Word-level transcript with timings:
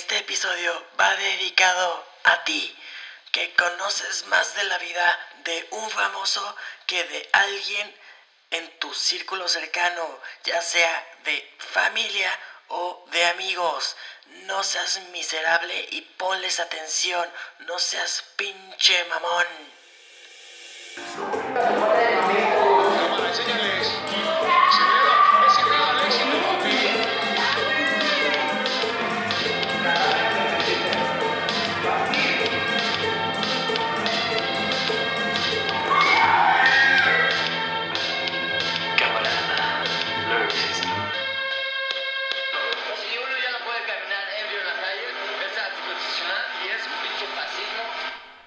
Este 0.00 0.18
episodio 0.18 0.72
va 0.98 1.16
dedicado 1.16 2.06
a 2.22 2.44
ti, 2.44 2.78
que 3.32 3.52
conoces 3.56 4.26
más 4.26 4.54
de 4.54 4.62
la 4.62 4.78
vida 4.78 5.18
de 5.42 5.66
un 5.72 5.90
famoso 5.90 6.56
que 6.86 7.02
de 7.02 7.28
alguien 7.32 8.00
en 8.52 8.78
tu 8.78 8.94
círculo 8.94 9.48
cercano, 9.48 10.20
ya 10.44 10.62
sea 10.62 11.18
de 11.24 11.52
familia 11.58 12.30
o 12.68 13.06
de 13.10 13.24
amigos. 13.26 13.96
No 14.46 14.62
seas 14.62 15.00
miserable 15.10 15.88
y 15.90 16.02
ponles 16.02 16.60
atención, 16.60 17.28
no 17.66 17.76
seas 17.80 18.22
pinche 18.36 19.04
mamón. 19.06 19.46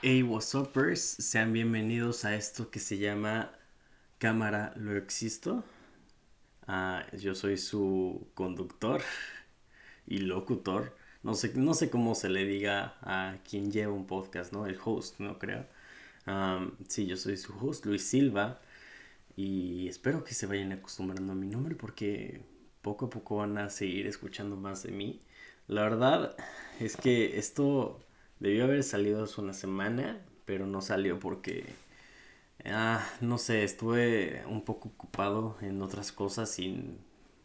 Hey, 0.04 0.24
what's 0.24 0.56
uppers? 0.56 1.18
Sean 1.20 1.54
bienvenidos 1.54 2.26
a 2.26 2.34
esto 2.34 2.72
que 2.72 2.80
se 2.80 2.98
llama 2.98 3.52
Cámara 4.18 4.74
Lo 4.76 4.98
Existo. 4.98 5.64
Ah, 6.66 7.06
yo 7.16 7.36
soy 7.36 7.58
su 7.58 8.28
conductor 8.34 9.04
y 10.08 10.18
locutor. 10.18 10.98
No 11.22 11.36
sé, 11.36 11.54
no 11.54 11.76
sé 11.76 11.92
cómo 11.92 12.16
se 12.16 12.30
le 12.30 12.46
diga 12.46 12.96
a 13.04 13.38
quien 13.48 13.72
lleva 13.72 13.94
un 13.94 14.08
podcast, 14.08 14.52
¿no? 14.54 14.66
El 14.66 14.80
host, 14.84 15.20
no 15.20 15.38
creo. 15.38 15.68
Sí, 16.88 17.06
yo 17.06 17.16
soy 17.16 17.38
su 17.38 17.54
host, 17.56 17.86
Luis 17.86 18.04
Silva. 18.04 18.60
Y 19.36 19.88
espero 19.88 20.24
que 20.24 20.34
se 20.34 20.48
vayan 20.48 20.72
acostumbrando 20.72 21.34
a 21.34 21.36
mi 21.36 21.46
nombre 21.46 21.76
porque 21.76 22.42
poco 22.82 23.06
a 23.06 23.10
poco 23.12 23.38
van 23.38 23.60
a 23.60 23.70
seguir 23.70 24.08
escuchando 24.08 24.56
más 24.56 24.82
de 24.82 24.94
mí. 24.94 25.20
La 25.68 25.84
verdad 25.84 26.36
es 26.80 26.98
que 26.98 27.38
esto 27.38 28.00
debió 28.42 28.66
haber 28.66 28.84
salido 28.84 29.24
hace 29.24 29.40
una 29.40 29.54
semana, 29.54 30.20
pero 30.46 30.66
no 30.68 30.82
salió 30.82 31.20
porque, 31.20 31.66
ah, 32.66 33.08
no 33.22 33.38
sé, 33.38 33.64
estuve 33.64 34.44
un 34.48 34.64
poco 34.66 34.90
ocupado 34.90 35.58
en 35.62 35.82
otras 35.82 36.12
cosas 36.12 36.60
y 36.60 36.98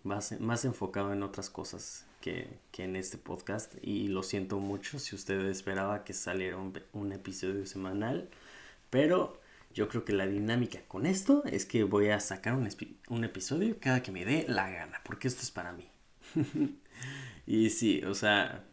más, 0.03 0.41
más 0.41 0.65
enfocado 0.65 1.13
en 1.13 1.23
otras 1.23 1.51
cosas 1.51 2.07
que, 2.21 2.49
que 2.73 2.85
en 2.85 2.97
este 2.97 3.19
podcast. 3.19 3.75
Y 3.83 4.09
lo 4.09 4.23
siento 4.23 4.59
mucho 4.59 4.99
si 4.99 5.15
usted 5.15 5.47
esperaba 5.47 6.03
que 6.03 6.15
saliera 6.15 6.57
un, 6.57 6.73
un 6.93 7.13
episodio 7.13 7.67
semanal, 7.67 8.31
pero 8.91 9.41
yo 9.75 9.89
creo 9.89 10.05
que 10.07 10.15
la 10.15 10.27
dinámica 10.27 10.81
con 10.89 11.05
esto 11.05 11.45
es 11.45 11.67
que 11.67 11.85
voy 11.85 12.09
a 12.09 12.21
sacar 12.21 12.55
un, 12.55 12.69
un 13.09 13.25
episodio 13.25 13.77
cada 13.81 14.03
que 14.03 14.13
me 14.13 14.25
dé 14.25 14.47
la 14.49 14.71
gana, 14.71 15.03
porque 15.05 15.29
esto 15.29 15.43
es 15.43 15.51
para 15.51 15.73
mí. 15.73 15.91
y 17.47 17.69
sí, 17.71 18.03
o 18.05 18.15
sea, 18.15 18.65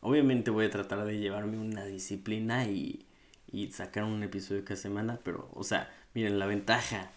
obviamente 0.00 0.50
voy 0.50 0.66
a 0.66 0.70
tratar 0.70 1.04
de 1.04 1.18
llevarme 1.18 1.58
una 1.58 1.84
disciplina 1.84 2.66
y, 2.66 3.06
y 3.50 3.70
sacar 3.72 4.04
un 4.04 4.22
episodio 4.22 4.64
cada 4.64 4.76
semana, 4.76 5.20
pero, 5.24 5.48
o 5.54 5.64
sea, 5.64 5.92
miren, 6.14 6.38
la 6.38 6.46
ventaja 6.46 7.10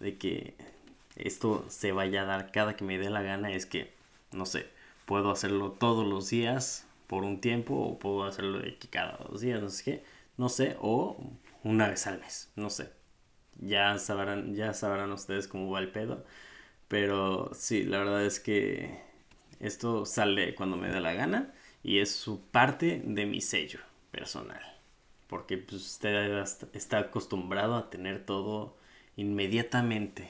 de 0.00 0.18
que 0.18 0.54
esto 1.16 1.64
se 1.68 1.92
vaya 1.92 2.22
a 2.22 2.26
dar 2.26 2.52
cada 2.52 2.76
que 2.76 2.84
me 2.84 2.98
dé 2.98 3.10
la 3.10 3.22
gana 3.22 3.52
es 3.52 3.66
que, 3.66 3.92
no 4.32 4.46
sé, 4.46 4.68
puedo 5.06 5.30
hacerlo 5.30 5.72
todos 5.72 6.06
los 6.06 6.30
días 6.30 6.86
por 7.06 7.24
un 7.24 7.40
tiempo 7.40 7.74
o 7.74 7.98
puedo 7.98 8.24
hacerlo 8.24 8.58
de 8.60 8.76
cada 8.90 9.18
dos 9.30 9.40
días, 9.40 9.62
no 9.62 9.70
sé 9.70 9.84
qué, 9.84 10.04
no 10.36 10.48
sé, 10.48 10.76
o 10.80 11.16
una 11.64 11.88
vez 11.88 12.06
al 12.06 12.20
mes, 12.20 12.50
no 12.56 12.70
sé. 12.70 12.90
Ya 13.58 13.98
sabrán, 13.98 14.54
ya 14.54 14.74
sabrán 14.74 15.12
ustedes 15.12 15.48
cómo 15.48 15.70
va 15.70 15.80
el 15.80 15.90
pedo. 15.90 16.24
Pero 16.88 17.50
sí, 17.54 17.84
la 17.84 17.98
verdad 17.98 18.24
es 18.26 18.40
que 18.40 19.00
esto 19.60 20.06
sale 20.06 20.54
cuando 20.54 20.76
me 20.76 20.88
da 20.90 21.00
la 21.00 21.14
gana 21.14 21.54
y 21.86 22.00
es 22.00 22.10
su 22.10 22.40
parte 22.40 23.00
de 23.06 23.26
mi 23.26 23.40
sello 23.40 23.78
personal. 24.10 24.60
Porque 25.28 25.56
pues, 25.56 25.82
usted 25.86 26.44
está 26.72 26.98
acostumbrado 26.98 27.76
a 27.76 27.90
tener 27.90 28.26
todo 28.26 28.76
inmediatamente 29.14 30.28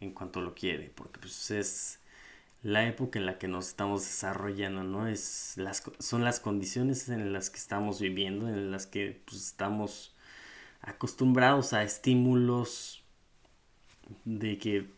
en 0.00 0.12
cuanto 0.12 0.40
lo 0.40 0.54
quiere. 0.54 0.90
Porque 0.94 1.20
pues 1.20 1.50
es 1.50 2.00
la 2.62 2.88
época 2.88 3.18
en 3.18 3.26
la 3.26 3.36
que 3.36 3.46
nos 3.46 3.68
estamos 3.68 4.04
desarrollando, 4.04 4.84
¿no? 4.84 5.06
Es 5.06 5.52
las, 5.58 5.82
son 5.98 6.24
las 6.24 6.40
condiciones 6.40 7.10
en 7.10 7.30
las 7.30 7.50
que 7.50 7.58
estamos 7.58 8.00
viviendo, 8.00 8.48
en 8.48 8.70
las 8.70 8.86
que 8.86 9.20
pues, 9.26 9.44
estamos 9.44 10.14
acostumbrados 10.80 11.74
a 11.74 11.82
estímulos 11.82 13.04
de 14.24 14.56
que 14.56 14.88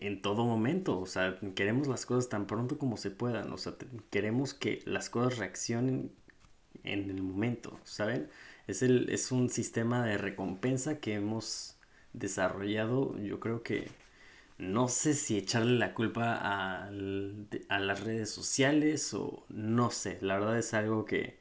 en 0.00 0.22
todo 0.22 0.44
momento, 0.44 1.00
o 1.00 1.06
sea, 1.06 1.38
queremos 1.54 1.88
las 1.88 2.06
cosas 2.06 2.28
tan 2.28 2.46
pronto 2.46 2.78
como 2.78 2.96
se 2.96 3.10
puedan, 3.10 3.52
o 3.52 3.58
sea, 3.58 3.74
queremos 4.10 4.54
que 4.54 4.80
las 4.86 5.10
cosas 5.10 5.38
reaccionen 5.38 6.12
en 6.84 7.10
el 7.10 7.22
momento, 7.22 7.80
¿saben? 7.84 8.28
Es, 8.66 8.82
el, 8.82 9.10
es 9.10 9.32
un 9.32 9.50
sistema 9.50 10.04
de 10.06 10.18
recompensa 10.18 11.00
que 11.00 11.14
hemos 11.14 11.78
desarrollado, 12.12 13.18
yo 13.18 13.40
creo 13.40 13.62
que 13.62 13.88
no 14.58 14.88
sé 14.88 15.14
si 15.14 15.38
echarle 15.38 15.78
la 15.78 15.94
culpa 15.94 16.34
al- 16.86 17.48
a 17.68 17.78
las 17.80 18.00
redes 18.04 18.30
sociales 18.30 19.14
o 19.14 19.44
no 19.48 19.90
sé, 19.90 20.18
la 20.22 20.38
verdad 20.38 20.58
es 20.58 20.74
algo 20.74 21.04
que 21.06 21.38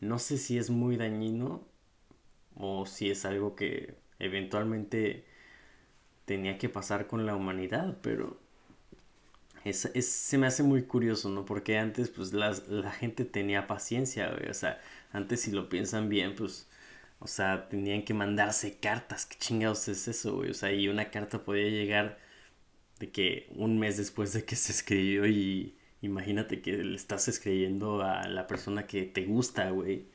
no 0.00 0.18
sé 0.20 0.38
si 0.38 0.58
es 0.58 0.70
muy 0.70 0.96
dañino 0.96 1.66
o 2.56 2.86
si 2.86 3.10
es 3.10 3.24
algo 3.24 3.54
que 3.56 3.94
eventualmente 4.18 5.24
tenía 6.30 6.58
que 6.58 6.68
pasar 6.68 7.06
con 7.08 7.26
la 7.26 7.34
humanidad, 7.36 7.98
pero 8.02 8.38
es, 9.64 9.86
es- 9.94 10.08
se 10.10 10.38
me 10.38 10.46
hace 10.46 10.62
muy 10.62 10.84
curioso, 10.84 11.28
¿no? 11.28 11.44
Porque 11.44 11.78
antes, 11.78 12.10
pues, 12.10 12.32
las, 12.32 12.68
la 12.68 12.92
gente 12.92 13.24
tenía 13.24 13.66
paciencia, 13.66 14.30
güey, 14.32 14.48
o 14.50 14.54
sea, 14.54 14.80
antes 15.12 15.42
si 15.42 15.50
lo 15.52 15.68
piensan 15.68 16.08
bien, 16.08 16.34
pues, 16.34 16.68
o 17.20 17.26
sea, 17.26 17.68
tenían 17.68 18.02
que 18.04 18.14
mandarse 18.14 18.78
cartas, 18.78 19.26
¿qué 19.26 19.36
chingados 19.38 19.88
es 19.88 20.08
eso, 20.08 20.36
güey? 20.36 20.50
O 20.50 20.54
sea, 20.54 20.72
y 20.72 20.88
una 20.88 21.10
carta 21.10 21.44
podía 21.44 21.68
llegar 21.68 22.18
de 23.00 23.10
que 23.12 23.48
un 23.56 23.78
mes 23.78 23.96
después 23.98 24.32
de 24.32 24.44
que 24.44 24.56
se 24.56 24.72
escribió 24.72 25.26
y 25.26 25.76
imagínate 26.02 26.62
que 26.62 26.72
le 26.78 26.96
estás 26.96 27.28
escribiendo 27.28 28.02
a 28.02 28.28
la 28.28 28.46
persona 28.48 28.86
que 28.86 29.04
te 29.04 29.24
gusta, 29.26 29.70
güey 29.70 30.06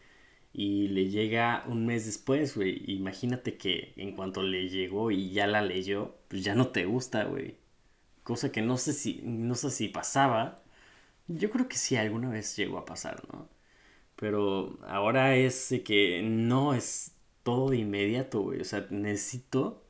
y 0.57 0.87
le 0.89 1.09
llega 1.09 1.65
un 1.67 1.85
mes 1.85 2.05
después, 2.05 2.55
güey. 2.55 2.81
Imagínate 2.87 3.57
que 3.57 3.93
en 3.97 4.15
cuanto 4.15 4.41
le 4.41 4.69
llegó 4.69 5.11
y 5.11 5.31
ya 5.31 5.47
la 5.47 5.61
leyó, 5.61 6.15
pues 6.29 6.43
ya 6.45 6.55
no 6.55 6.69
te 6.69 6.85
gusta, 6.85 7.25
güey. 7.25 7.57
Cosa 8.23 8.51
que 8.51 8.61
no 8.61 8.77
sé 8.77 8.93
si, 8.93 9.21
no 9.23 9.55
sé 9.55 9.69
si 9.71 9.89
pasaba. 9.89 10.63
Yo 11.27 11.51
creo 11.51 11.67
que 11.69 11.77
sí 11.77 11.97
alguna 11.97 12.29
vez 12.29 12.55
llegó 12.57 12.77
a 12.77 12.85
pasar, 12.85 13.23
¿no? 13.33 13.49
Pero 14.15 14.79
ahora 14.87 15.35
es 15.35 15.73
que 15.85 16.21
no 16.23 16.73
es 16.73 17.15
todo 17.43 17.69
de 17.71 17.77
inmediato, 17.77 18.41
güey. 18.41 18.61
O 18.61 18.65
sea, 18.65 18.87
necesito 18.91 19.83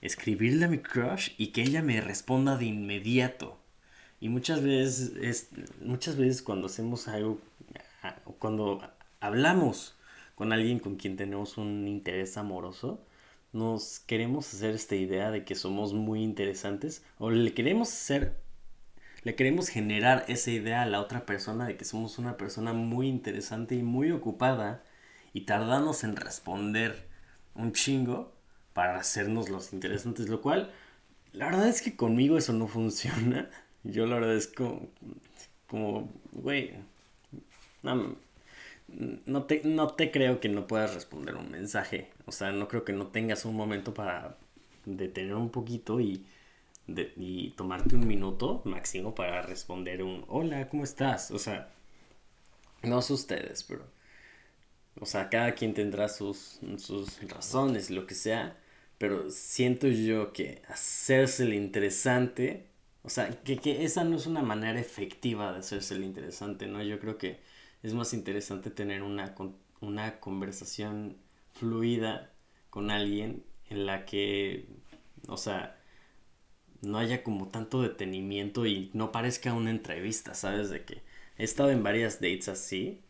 escribirle 0.00 0.66
a 0.66 0.68
mi 0.68 0.78
crush 0.78 1.30
y 1.38 1.48
que 1.48 1.62
ella 1.62 1.82
me 1.82 2.00
responda 2.00 2.56
de 2.56 2.66
inmediato. 2.66 3.58
Y 4.20 4.28
muchas 4.28 4.62
veces 4.62 5.12
es 5.20 5.50
muchas 5.80 6.16
veces 6.16 6.42
cuando 6.42 6.66
hacemos 6.66 7.08
algo 7.08 7.40
cuando 8.38 8.80
hablamos 9.20 9.96
con 10.34 10.52
alguien 10.52 10.78
con 10.78 10.96
quien 10.96 11.16
tenemos 11.16 11.58
un 11.58 11.88
interés 11.88 12.36
amoroso, 12.36 13.04
nos 13.52 14.00
queremos 14.00 14.52
hacer 14.54 14.74
esta 14.74 14.94
idea 14.94 15.30
de 15.30 15.44
que 15.44 15.54
somos 15.54 15.94
muy 15.94 16.22
interesantes 16.22 17.04
o 17.18 17.30
le 17.30 17.54
queremos 17.54 17.88
hacer 17.88 18.36
le 19.24 19.34
queremos 19.34 19.68
generar 19.68 20.24
esa 20.28 20.50
idea 20.50 20.82
a 20.82 20.86
la 20.86 21.00
otra 21.00 21.26
persona 21.26 21.66
de 21.66 21.76
que 21.76 21.84
somos 21.84 22.18
una 22.18 22.36
persona 22.36 22.72
muy 22.72 23.08
interesante 23.08 23.74
y 23.74 23.82
muy 23.82 24.12
ocupada 24.12 24.84
y 25.32 25.42
tardamos 25.42 26.04
en 26.04 26.16
responder 26.16 27.08
un 27.54 27.72
chingo 27.72 28.32
para 28.72 28.96
hacernos 28.98 29.48
los 29.48 29.72
interesantes, 29.72 30.28
lo 30.28 30.40
cual 30.40 30.72
la 31.32 31.46
verdad 31.46 31.68
es 31.68 31.82
que 31.82 31.96
conmigo 31.96 32.38
eso 32.38 32.52
no 32.52 32.68
funciona. 32.68 33.50
Yo 33.82 34.06
la 34.06 34.16
verdad 34.16 34.36
es 34.36 34.46
como, 34.48 34.88
como, 35.66 36.08
güey, 36.32 36.74
no, 37.82 38.16
no 38.88 39.44
te, 39.44 39.62
no 39.64 39.88
te 39.88 40.10
creo 40.10 40.40
que 40.40 40.48
no 40.48 40.66
puedas 40.66 40.94
responder 40.94 41.36
un 41.36 41.50
mensaje. 41.50 42.10
O 42.26 42.32
sea, 42.32 42.52
no 42.52 42.68
creo 42.68 42.84
que 42.84 42.92
no 42.92 43.08
tengas 43.08 43.44
un 43.44 43.56
momento 43.56 43.94
para 43.94 44.38
detener 44.86 45.34
un 45.34 45.50
poquito 45.50 46.00
y, 46.00 46.26
de- 46.86 47.12
y 47.16 47.50
tomarte 47.52 47.96
un 47.96 48.06
minuto 48.08 48.62
máximo 48.66 49.14
para 49.14 49.42
responder 49.42 50.02
un 50.02 50.24
hola, 50.28 50.68
¿cómo 50.68 50.84
estás? 50.84 51.30
O 51.32 51.38
sea, 51.38 51.70
no 52.82 53.02
sé 53.02 53.12
ustedes, 53.12 53.62
pero... 53.64 53.84
O 55.00 55.06
sea, 55.06 55.28
cada 55.30 55.54
quien 55.54 55.74
tendrá 55.74 56.08
sus, 56.08 56.58
sus 56.78 57.20
razones, 57.30 57.90
lo 57.90 58.06
que 58.06 58.14
sea. 58.14 58.56
Pero 58.98 59.30
siento 59.30 59.86
yo 59.88 60.32
que 60.32 60.62
hacerse 60.68 61.44
el 61.44 61.54
interesante, 61.54 62.66
o 63.02 63.08
sea, 63.10 63.30
que, 63.44 63.58
que 63.58 63.84
esa 63.84 64.02
no 64.04 64.16
es 64.16 64.26
una 64.26 64.42
manera 64.42 64.80
efectiva 64.80 65.52
de 65.52 65.60
hacerse 65.60 65.94
el 65.94 66.02
interesante, 66.04 66.66
¿no? 66.66 66.82
Yo 66.82 66.98
creo 66.98 67.16
que 67.16 67.38
es 67.82 67.94
más 67.94 68.12
interesante 68.14 68.70
tener 68.70 69.02
una, 69.02 69.34
una 69.80 70.20
conversación 70.20 71.16
fluida 71.54 72.32
con 72.70 72.90
alguien 72.90 73.44
en 73.70 73.86
la 73.86 74.04
que, 74.04 74.68
o 75.28 75.36
sea, 75.36 75.78
no 76.82 76.98
haya 76.98 77.22
como 77.22 77.48
tanto 77.48 77.82
detenimiento 77.82 78.66
y 78.66 78.90
no 78.94 79.12
parezca 79.12 79.52
una 79.52 79.70
entrevista, 79.70 80.34
¿sabes? 80.34 80.70
De 80.70 80.84
que 80.84 81.02
he 81.38 81.44
estado 81.44 81.70
en 81.70 81.82
varias 81.82 82.20
dates 82.20 82.48
así, 82.48 83.00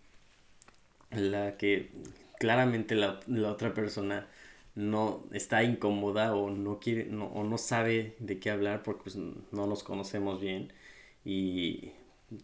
en 1.11 1.33
la 1.33 1.57
que 1.57 1.91
claramente 2.39 2.95
la, 2.95 3.21
otra 3.47 3.75
persona 3.75 4.27
no 4.75 5.25
está 5.33 5.65
incómoda 5.65 6.35
o 6.35 6.51
no 6.51 6.79
quiere 6.79 7.11
o 7.15 7.45
no 7.45 7.59
sabe 7.59 8.17
de 8.21 8.39
qué 8.39 8.51
hablar 8.51 8.83
porque 8.83 9.03
pues, 9.05 9.17
no 9.17 9.67
nos 9.67 9.83
conocemos 9.83 10.41
bien 10.41 10.73
y 11.25 11.93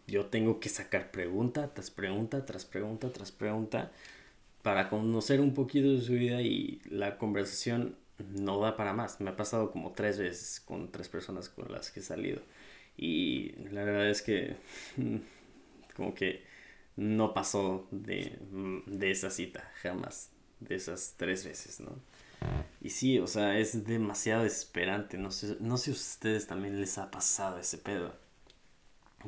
yo 0.06 0.26
tengo 0.26 0.60
que 0.60 0.68
sacar 0.68 1.10
pregunta 1.10 1.74
tras 1.74 1.90
pregunta 1.90 2.46
tras 2.46 2.64
pregunta 2.64 3.12
tras 3.12 3.32
pregunta 3.32 3.92
para 4.62 4.88
conocer 4.88 5.40
un 5.40 5.54
poquito 5.54 5.90
de 5.92 6.00
su 6.00 6.12
vida 6.14 6.40
y 6.42 6.80
la 6.86 7.18
conversación 7.18 7.96
no 8.18 8.60
da 8.60 8.76
para 8.76 8.92
más. 8.94 9.20
Me 9.20 9.30
ha 9.30 9.36
pasado 9.36 9.70
como 9.70 9.92
tres 9.92 10.18
veces 10.18 10.60
con 10.60 10.90
tres 10.90 11.08
personas 11.08 11.48
con 11.50 11.70
las 11.70 11.90
que 11.90 12.00
he 12.00 12.02
salido. 12.02 12.40
Y 12.96 13.52
la 13.70 13.84
verdad 13.84 14.08
es 14.08 14.22
que 14.22 14.56
como 15.96 16.14
que 16.14 16.44
no 16.96 17.34
pasó 17.34 17.86
de, 17.90 18.38
de 18.86 19.10
esa 19.10 19.30
cita, 19.30 19.70
jamás, 19.82 20.30
de 20.60 20.76
esas 20.76 21.14
tres 21.16 21.44
veces, 21.44 21.80
¿no? 21.80 21.98
Y 22.80 22.90
sí, 22.90 23.18
o 23.18 23.26
sea, 23.26 23.58
es 23.58 23.84
demasiado 23.86 24.44
desesperante. 24.44 25.18
No 25.18 25.30
sé, 25.30 25.56
no 25.60 25.76
sé 25.78 25.84
si 25.84 25.90
a 25.90 25.94
ustedes 25.94 26.46
también 26.46 26.80
les 26.80 26.98
ha 26.98 27.10
pasado 27.10 27.58
ese 27.58 27.78
pedo. 27.78 28.14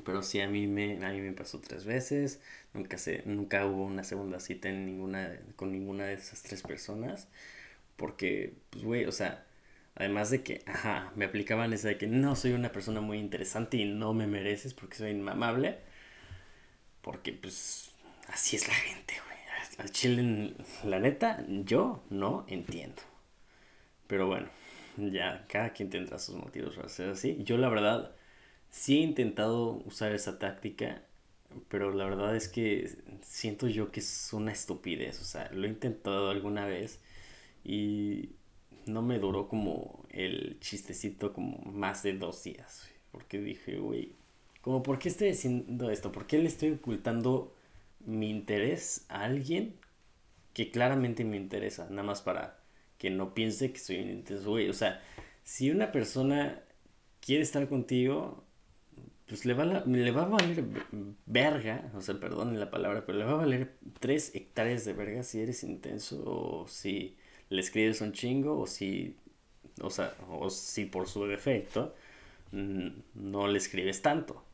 Pero 0.04 0.22
sí, 0.22 0.40
a 0.40 0.48
mí 0.48 0.66
me, 0.66 1.04
a 1.04 1.10
mí 1.10 1.20
me 1.20 1.32
pasó 1.32 1.60
tres 1.60 1.84
veces. 1.84 2.40
Nunca, 2.74 2.98
se, 2.98 3.22
nunca 3.26 3.66
hubo 3.66 3.84
una 3.84 4.04
segunda 4.04 4.40
cita 4.40 4.68
en 4.68 4.86
ninguna, 4.86 5.38
con 5.56 5.72
ninguna 5.72 6.04
de 6.06 6.14
esas 6.14 6.42
tres 6.42 6.62
personas. 6.62 7.28
Porque, 7.96 8.54
pues, 8.70 8.84
güey, 8.84 9.04
o 9.06 9.12
sea, 9.12 9.46
además 9.94 10.30
de 10.30 10.42
que, 10.42 10.62
ajá, 10.66 11.12
me 11.16 11.24
aplicaban 11.26 11.72
esa 11.72 11.88
de 11.88 11.98
que 11.98 12.06
no 12.06 12.36
soy 12.36 12.52
una 12.52 12.72
persona 12.72 13.00
muy 13.00 13.18
interesante 13.18 13.78
y 13.78 13.86
no 13.86 14.14
me 14.14 14.26
mereces 14.26 14.74
porque 14.74 14.96
soy 14.96 15.10
inmamable. 15.12 15.78
Porque, 17.02 17.32
pues, 17.32 17.90
así 18.28 18.56
es 18.56 18.68
la 18.68 18.74
gente, 18.74 19.14
güey. 19.26 19.36
Al 19.78 19.90
chile, 19.90 20.54
la 20.84 21.00
neta, 21.00 21.44
yo 21.48 22.02
no 22.10 22.44
entiendo. 22.48 23.02
Pero 24.06 24.26
bueno, 24.26 24.48
ya, 24.96 25.46
cada 25.48 25.70
quien 25.72 25.90
tendrá 25.90 26.18
sus 26.18 26.36
motivos 26.36 26.76
para 26.76 26.88
ser 26.88 27.10
así. 27.10 27.38
Yo, 27.44 27.58
la 27.58 27.68
verdad 27.68 28.14
Sí 28.76 28.98
he 28.98 29.00
intentado 29.00 29.82
usar 29.86 30.12
esa 30.12 30.38
táctica, 30.38 31.02
pero 31.68 31.92
la 31.92 32.04
verdad 32.04 32.36
es 32.36 32.46
que 32.46 32.90
siento 33.22 33.68
yo 33.68 33.90
que 33.90 34.00
es 34.00 34.32
una 34.34 34.52
estupidez. 34.52 35.20
O 35.22 35.24
sea, 35.24 35.50
lo 35.52 35.66
he 35.66 35.70
intentado 35.70 36.28
alguna 36.30 36.66
vez 36.66 37.00
y 37.64 38.30
no 38.84 39.00
me 39.00 39.18
duró 39.18 39.48
como 39.48 40.04
el 40.10 40.58
chistecito 40.60 41.32
como 41.32 41.58
más 41.72 42.02
de 42.02 42.18
dos 42.18 42.44
días. 42.44 42.86
Porque 43.12 43.40
dije, 43.40 43.78
güey, 43.78 44.12
como 44.60 44.82
por 44.82 44.98
qué 44.98 45.08
estoy 45.08 45.30
haciendo 45.30 45.90
esto? 45.90 46.12
¿Por 46.12 46.26
qué 46.26 46.38
le 46.38 46.46
estoy 46.46 46.72
ocultando 46.72 47.54
mi 48.04 48.28
interés 48.30 49.06
a 49.08 49.24
alguien 49.24 49.74
que 50.52 50.70
claramente 50.70 51.24
me 51.24 51.38
interesa? 51.38 51.88
Nada 51.88 52.02
más 52.02 52.20
para 52.20 52.60
que 52.98 53.08
no 53.08 53.32
piense 53.32 53.72
que 53.72 53.78
soy 53.78 54.00
un 54.00 54.10
intenso, 54.10 54.50
güey. 54.50 54.68
O 54.68 54.74
sea, 54.74 55.02
si 55.44 55.70
una 55.70 55.92
persona 55.92 56.62
quiere 57.20 57.42
estar 57.42 57.68
contigo, 57.70 58.44
pues 59.26 59.44
le 59.44 59.54
va, 59.54 59.64
le 59.64 60.10
va 60.12 60.22
a 60.22 60.26
valer 60.26 60.64
verga, 61.26 61.90
o 61.96 62.00
sea, 62.00 62.18
perdón 62.20 62.58
la 62.60 62.70
palabra, 62.70 63.04
pero 63.04 63.18
le 63.18 63.24
va 63.24 63.32
a 63.32 63.36
valer 63.36 63.76
tres 64.00 64.34
hectáreas 64.34 64.84
de 64.84 64.92
verga 64.92 65.22
si 65.24 65.40
eres 65.40 65.64
intenso 65.64 66.22
o 66.24 66.68
si 66.68 67.16
le 67.50 67.60
escribes 67.60 68.00
un 68.00 68.12
chingo 68.12 68.58
o 68.60 68.66
si, 68.66 69.16
o 69.80 69.90
sea, 69.90 70.14
o 70.28 70.50
si 70.50 70.86
por 70.86 71.08
su 71.08 71.26
defecto 71.26 71.94
mm, 72.52 72.88
no 73.14 73.48
le 73.48 73.58
escribes 73.58 74.02
tanto. 74.02 74.44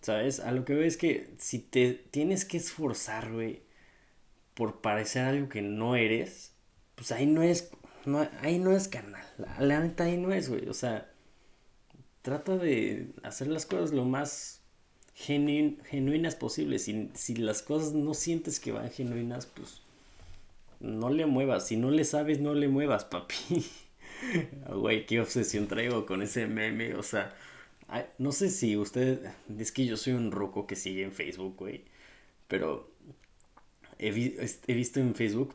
¿Sabes? 0.00 0.40
A 0.40 0.52
lo 0.52 0.64
que 0.64 0.74
veo 0.74 0.84
es 0.84 0.96
que 0.96 1.34
si 1.38 1.58
te 1.58 1.92
tienes 1.92 2.44
que 2.46 2.56
esforzar, 2.56 3.32
güey, 3.32 3.62
por 4.54 4.80
parecer 4.80 5.24
algo 5.24 5.48
que 5.48 5.62
no 5.62 5.96
eres, 5.96 6.54
pues 6.94 7.12
ahí 7.12 7.26
no 7.26 7.42
es, 7.42 7.70
no, 8.06 8.26
ahí 8.42 8.58
no 8.58 8.72
es 8.72 8.88
carnal. 8.88 9.24
La, 9.38 9.60
la 9.60 9.80
neta 9.80 10.04
ahí 10.04 10.16
no 10.16 10.32
es, 10.32 10.48
güey. 10.48 10.68
O 10.68 10.74
sea, 10.74 11.09
trata 12.22 12.56
de 12.56 13.08
hacer 13.22 13.48
las 13.48 13.66
cosas 13.66 13.92
lo 13.92 14.04
más 14.04 14.60
genuinas 15.14 16.34
posibles. 16.34 16.84
Si, 16.84 17.10
si 17.14 17.34
las 17.36 17.62
cosas 17.62 17.92
no 17.92 18.14
sientes 18.14 18.60
que 18.60 18.72
van 18.72 18.90
genuinas, 18.90 19.46
pues 19.46 19.82
no 20.80 21.10
le 21.10 21.26
muevas. 21.26 21.68
Si 21.68 21.76
no 21.76 21.90
le 21.90 22.04
sabes, 22.04 22.40
no 22.40 22.54
le 22.54 22.68
muevas, 22.68 23.04
papi. 23.04 23.36
Güey, 24.68 25.06
qué 25.06 25.20
obsesión 25.20 25.66
traigo 25.66 26.04
con 26.04 26.20
ese 26.20 26.46
meme. 26.46 26.94
O 26.94 27.02
sea, 27.02 27.34
no 28.18 28.32
sé 28.32 28.50
si 28.50 28.76
usted. 28.76 29.30
Es 29.58 29.72
que 29.72 29.86
yo 29.86 29.96
soy 29.96 30.12
un 30.12 30.30
roco 30.30 30.66
que 30.66 30.76
sigue 30.76 31.04
en 31.04 31.12
Facebook, 31.12 31.56
güey. 31.56 31.84
Pero 32.46 32.90
he, 33.98 34.08
he 34.66 34.74
visto 34.74 35.00
en 35.00 35.14
Facebook 35.14 35.54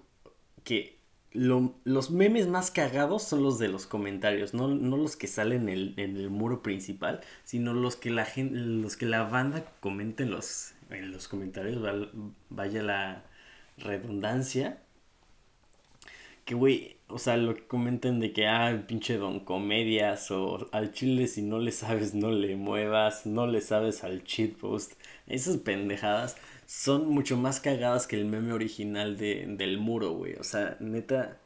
que 0.63 0.94
los 1.35 2.11
memes 2.11 2.47
más 2.47 2.71
cagados 2.71 3.23
son 3.23 3.43
los 3.43 3.59
de 3.59 3.67
los 3.67 3.85
comentarios, 3.85 4.53
no, 4.53 4.67
los 4.67 5.15
que 5.15 5.27
salen 5.27 5.69
en 5.69 5.97
el, 5.97 6.29
muro 6.29 6.63
principal, 6.63 7.21
sino 7.43 7.73
los 7.73 7.95
que 7.95 8.09
la 8.09 8.27
los 8.35 8.97
que 8.97 9.05
la 9.05 9.23
banda 9.23 9.65
comenta 9.79 10.23
en 10.23 10.31
los, 10.31 10.73
en 10.89 11.11
los 11.11 11.27
comentarios, 11.27 11.81
vaya 12.49 12.83
la 12.83 13.23
redundancia. 13.77 14.81
Que 16.45 16.53
güey, 16.53 16.97
o 17.07 17.17
sea, 17.17 17.37
lo 17.37 17.55
que 17.55 17.65
comentan 17.65 18.19
de 18.19 18.31
que, 18.31 18.47
ah, 18.47 18.83
pinche 18.87 19.17
don 19.17 19.39
comedias, 19.39 20.29
o 20.31 20.69
al 20.71 20.91
chile 20.91 21.27
si 21.27 21.41
no 21.41 21.59
le 21.59 21.71
sabes, 21.71 22.13
no 22.13 22.31
le 22.31 22.55
muevas, 22.55 23.25
no 23.25 23.47
le 23.47 23.61
sabes 23.61 24.03
al 24.03 24.23
cheat 24.23 24.53
post, 24.55 24.93
esas 25.27 25.57
pendejadas 25.57 26.37
son 26.65 27.07
mucho 27.09 27.37
más 27.37 27.59
cagadas 27.59 28.07
que 28.07 28.15
el 28.15 28.25
meme 28.25 28.53
original 28.53 29.17
de, 29.17 29.45
del 29.47 29.77
muro, 29.77 30.11
güey. 30.13 30.35
O 30.35 30.43
sea, 30.43 30.77
neta, 30.79 31.39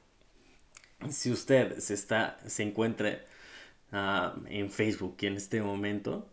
si 1.09 1.31
usted 1.31 1.79
se 1.79 1.93
está, 1.93 2.39
se 2.47 2.63
encuentra 2.63 3.25
ah, 3.91 4.35
en 4.47 4.71
Facebook 4.71 5.17
en 5.21 5.35
este 5.35 5.61
momento, 5.61 6.29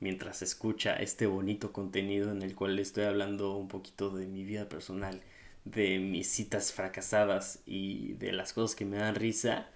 mientras 0.00 0.42
escucha 0.42 0.94
este 0.96 1.26
bonito 1.26 1.72
contenido 1.72 2.30
en 2.30 2.42
el 2.42 2.54
cual 2.54 2.78
estoy 2.78 3.04
hablando 3.04 3.56
un 3.56 3.68
poquito 3.68 4.10
de 4.10 4.26
mi 4.26 4.44
vida 4.44 4.68
personal, 4.68 5.22
de 5.64 5.98
mis 5.98 6.28
citas 6.28 6.72
fracasadas 6.72 7.62
y 7.66 8.14
de 8.14 8.32
las 8.32 8.52
cosas 8.52 8.76
que 8.76 8.84
me 8.84 8.98
dan 8.98 9.14
risa, 9.14 9.70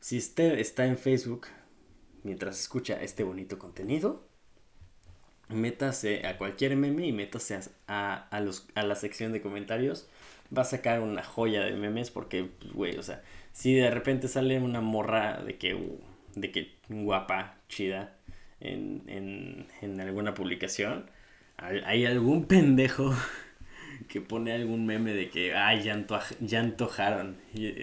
si 0.00 0.18
usted 0.18 0.58
está 0.58 0.86
en 0.86 0.98
Facebook 0.98 1.48
mientras 2.22 2.60
escucha 2.60 3.00
este 3.02 3.22
bonito 3.24 3.58
contenido, 3.58 4.25
métase 5.48 6.26
a 6.26 6.38
cualquier 6.38 6.76
meme 6.76 7.06
y 7.06 7.12
métase 7.12 7.58
a, 7.86 8.28
a, 8.28 8.40
los, 8.40 8.66
a 8.74 8.82
la 8.82 8.94
sección 8.94 9.32
de 9.32 9.40
comentarios. 9.40 10.08
Va 10.56 10.62
a 10.62 10.64
sacar 10.64 11.00
una 11.00 11.24
joya 11.24 11.64
de 11.64 11.72
memes 11.72 12.10
porque, 12.10 12.44
pues, 12.44 12.72
güey, 12.72 12.96
o 12.98 13.02
sea, 13.02 13.22
si 13.52 13.74
de 13.74 13.90
repente 13.90 14.28
sale 14.28 14.58
una 14.60 14.80
morra 14.80 15.42
de 15.42 15.56
que, 15.56 15.76
de 16.34 16.52
que 16.52 16.72
guapa, 16.88 17.56
chida, 17.68 18.14
en, 18.60 19.02
en, 19.06 19.66
en 19.82 20.00
alguna 20.00 20.34
publicación, 20.34 21.10
hay 21.58 22.06
algún 22.06 22.44
pendejo 22.46 23.14
que 24.08 24.20
pone 24.20 24.52
algún 24.52 24.86
meme 24.86 25.12
de 25.12 25.30
que, 25.30 25.54
ay, 25.54 25.82
ya, 25.82 26.04
ya 26.40 26.60
antojaron. 26.60 27.36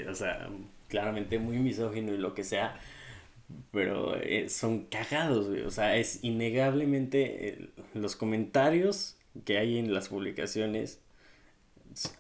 o 0.10 0.15
sea, 0.15 0.50
claramente 0.88 1.39
muy 1.39 1.58
misógino 1.58 2.13
y 2.13 2.17
lo 2.17 2.34
que 2.34 2.43
sea 2.43 2.79
pero 3.72 4.15
eh, 4.22 4.50
son 4.50 4.86
cagados. 4.86 5.48
O 5.65 5.72
sea, 5.72 5.98
es 5.98 6.24
innegablemente 6.24 7.50
eh, 7.50 7.69
los 7.93 8.15
comentarios 8.15 9.17
que 9.45 9.57
hay 9.57 9.77
en 9.77 9.93
las 9.93 10.10
publicaciones 10.10 11.00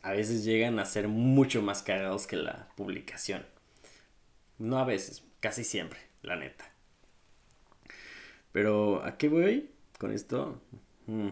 a 0.01 0.11
veces 0.11 0.43
llegan 0.43 0.79
a 0.79 0.85
ser 0.85 1.07
mucho 1.07 1.61
más 1.61 1.83
cagados 1.83 2.27
que 2.27 2.35
la 2.37 2.67
publicación. 2.75 3.45
No 4.59 4.77
a 4.77 4.85
veces, 4.85 5.23
casi 5.39 5.63
siempre, 5.63 5.99
la 6.21 6.35
neta. 6.35 6.65
Pero, 8.51 9.03
¿a 9.03 9.17
qué 9.17 9.29
voy 9.29 9.71
con 9.97 10.11
esto? 10.11 10.61
Mm, 11.07 11.29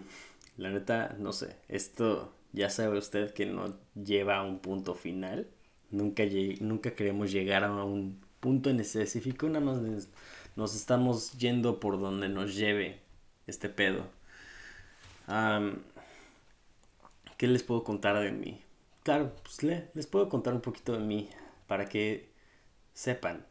la 0.58 0.72
neta, 0.72 1.16
no 1.20 1.34
sé. 1.34 1.56
Esto 1.68 2.36
ya 2.52 2.70
sabe 2.70 2.98
usted 2.98 3.34
que 3.34 3.46
no 3.46 3.78
lleva 3.96 4.38
a 4.38 4.44
un 4.44 4.60
punto 4.60 4.96
final. 4.96 5.48
Nunca, 5.92 6.24
nunca 6.60 6.96
queremos 6.96 7.32
llegar 7.32 7.64
a 7.64 7.84
un 7.84 8.22
punto 8.42 8.70
en 8.70 8.82
específico, 8.82 9.48
nada 9.48 9.64
más 9.64 9.80
nos 10.58 10.76
estamos 10.76 11.38
yendo 11.38 11.80
por 11.80 12.02
donde 12.02 12.28
nos 12.28 12.56
lleve 12.56 13.00
este 13.48 13.70
pedo. 13.70 14.06
¿Qué 17.38 17.48
les 17.48 17.64
puedo 17.64 17.86
contar 17.86 18.20
de 18.20 18.32
mí? 18.34 18.62
Claro, 19.04 19.34
pues 19.44 19.64
les 19.64 20.08
puedo 20.08 20.28
contar 20.28 20.54
un 20.54 20.62
poquito 20.62 20.94
de 20.94 21.00
mí 21.00 21.30
para 21.68 21.86
que 21.86 22.30
sepan 22.94 23.46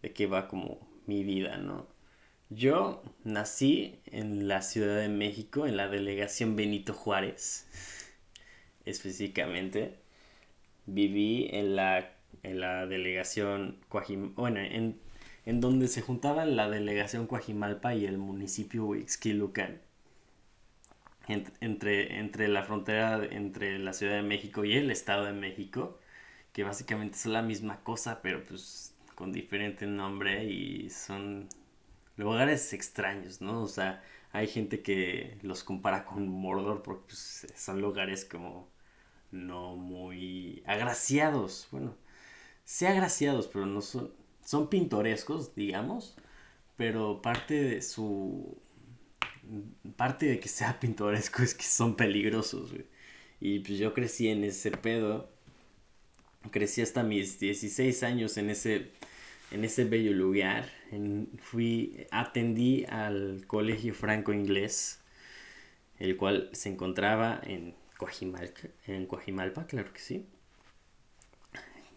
de 0.00 0.12
qué 0.12 0.26
va 0.26 0.48
como 0.48 0.78
mi 1.06 1.24
vida, 1.24 1.56
¿no? 1.56 1.86
Yo 2.48 3.02
nací 3.24 4.00
en 4.06 4.46
la 4.46 4.62
Ciudad 4.62 4.98
de 4.98 5.08
México, 5.08 5.66
en 5.66 5.76
la 5.76 5.88
delegación 5.88 6.54
Benito 6.54 6.92
Juárez, 6.92 7.66
específicamente. 8.84 9.98
Viví 10.86 11.48
en 11.50 11.76
la, 11.76 12.12
en 12.42 12.60
la 12.60 12.86
delegación 12.86 13.78
Coajim... 13.88 14.34
Bueno, 14.34 14.60
en, 14.60 15.00
en 15.46 15.60
donde 15.60 15.88
se 15.88 16.02
juntaban 16.02 16.56
la 16.56 16.68
delegación 16.70 17.26
Coajimalpa 17.26 17.94
y 17.94 18.06
el 18.06 18.18
municipio 18.18 18.84
Huixquilucan. 18.86 19.80
entre, 21.60 22.18
entre 22.18 22.48
la 22.48 22.64
frontera 22.64 23.24
entre 23.30 23.78
la 23.78 23.92
Ciudad 23.92 24.14
de 24.16 24.22
México 24.22 24.64
y 24.64 24.74
el 24.76 24.90
Estado 24.90 25.24
de 25.24 25.32
México, 25.32 25.98
que 26.52 26.64
básicamente 26.64 27.18
son 27.18 27.32
la 27.34 27.42
misma 27.42 27.82
cosa, 27.84 28.22
pero 28.22 28.44
pues 28.44 28.94
con 29.14 29.32
diferente 29.32 29.86
nombre 29.86 30.44
y 30.44 30.90
son 30.90 31.48
lugares 32.16 32.72
extraños, 32.72 33.40
¿no? 33.40 33.62
O 33.62 33.68
sea, 33.68 34.02
hay 34.32 34.48
gente 34.48 34.82
que 34.82 35.38
los 35.42 35.64
compara 35.64 36.04
con 36.04 36.28
Mordor 36.28 36.82
porque 36.82 37.04
pues, 37.08 37.46
son 37.56 37.80
lugares 37.80 38.24
como 38.24 38.68
no 39.30 39.76
muy 39.76 40.62
agraciados, 40.66 41.68
bueno, 41.72 41.96
sí 42.64 42.86
agraciados, 42.86 43.48
pero 43.48 43.66
no 43.66 43.80
son, 43.80 44.12
son 44.44 44.68
pintorescos, 44.68 45.54
digamos, 45.54 46.16
pero 46.76 47.22
parte 47.22 47.62
de 47.62 47.82
su 47.82 48.58
parte 49.96 50.26
de 50.26 50.40
que 50.40 50.48
sea 50.48 50.78
pintoresco 50.80 51.42
es 51.42 51.54
que 51.54 51.64
son 51.64 51.96
peligrosos. 51.96 52.70
Y 53.40 53.60
pues 53.60 53.78
yo 53.78 53.92
crecí 53.94 54.28
en 54.28 54.44
ese 54.44 54.70
pedo. 54.70 55.30
Crecí 56.50 56.82
hasta 56.82 57.02
mis 57.02 57.38
16 57.40 58.02
años 58.02 58.36
en 58.36 58.50
ese 58.50 58.90
en 59.50 59.64
ese 59.64 59.84
bello 59.84 60.12
lugar. 60.12 60.70
fui 61.40 62.06
atendí 62.10 62.84
al 62.88 63.44
colegio 63.46 63.94
franco 63.94 64.32
inglés, 64.32 65.00
el 65.98 66.16
cual 66.16 66.50
se 66.52 66.70
encontraba 66.70 67.40
en 67.44 67.74
Coajimalpa, 67.98 68.60
en 68.86 69.06
Coajimalpa, 69.06 69.66
claro 69.66 69.92
que 69.92 70.00
sí 70.00 70.26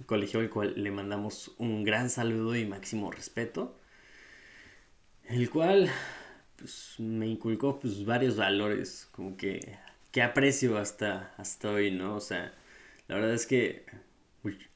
colegio 0.06 0.40
al 0.40 0.50
cual 0.50 0.74
le 0.76 0.92
mandamos 0.92 1.54
un 1.58 1.84
gran 1.84 2.10
saludo 2.10 2.56
y 2.56 2.66
máximo 2.66 3.12
respeto, 3.12 3.78
el 5.26 5.50
cual 5.50 5.90
pues, 6.58 6.96
me 7.00 7.28
inculcó 7.28 7.80
pues, 7.80 8.06
varios 8.06 8.36
valores, 8.36 9.08
como 9.12 9.38
que, 9.38 9.78
que 10.12 10.22
aprecio 10.22 10.78
hasta, 10.78 11.34
hasta 11.38 11.72
hoy, 11.72 11.92
¿no? 11.92 12.16
O 12.16 12.22
sea, 12.22 12.54
la 13.08 13.16
verdad 13.16 13.34
es 13.34 13.46
que 13.46 13.86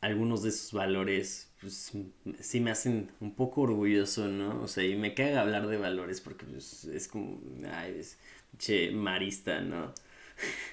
algunos 0.02 0.44
de 0.44 0.50
esos 0.50 0.74
valores 0.74 1.52
pues, 1.62 1.94
sí 2.40 2.60
me 2.60 2.72
hacen 2.72 3.12
un 3.20 3.36
poco 3.36 3.62
orgulloso, 3.62 4.28
¿no? 4.28 4.62
O 4.62 4.68
sea, 4.68 4.84
y 4.84 4.96
me 4.96 5.14
caga 5.14 5.42
hablar 5.42 5.68
de 5.68 5.78
valores 5.78 6.22
porque 6.22 6.46
pues, 6.46 6.86
es 6.86 7.08
como, 7.08 7.42
ay, 7.72 7.96
es 8.00 8.18
che 8.58 8.92
marista, 8.92 9.62
¿no? 9.62 9.94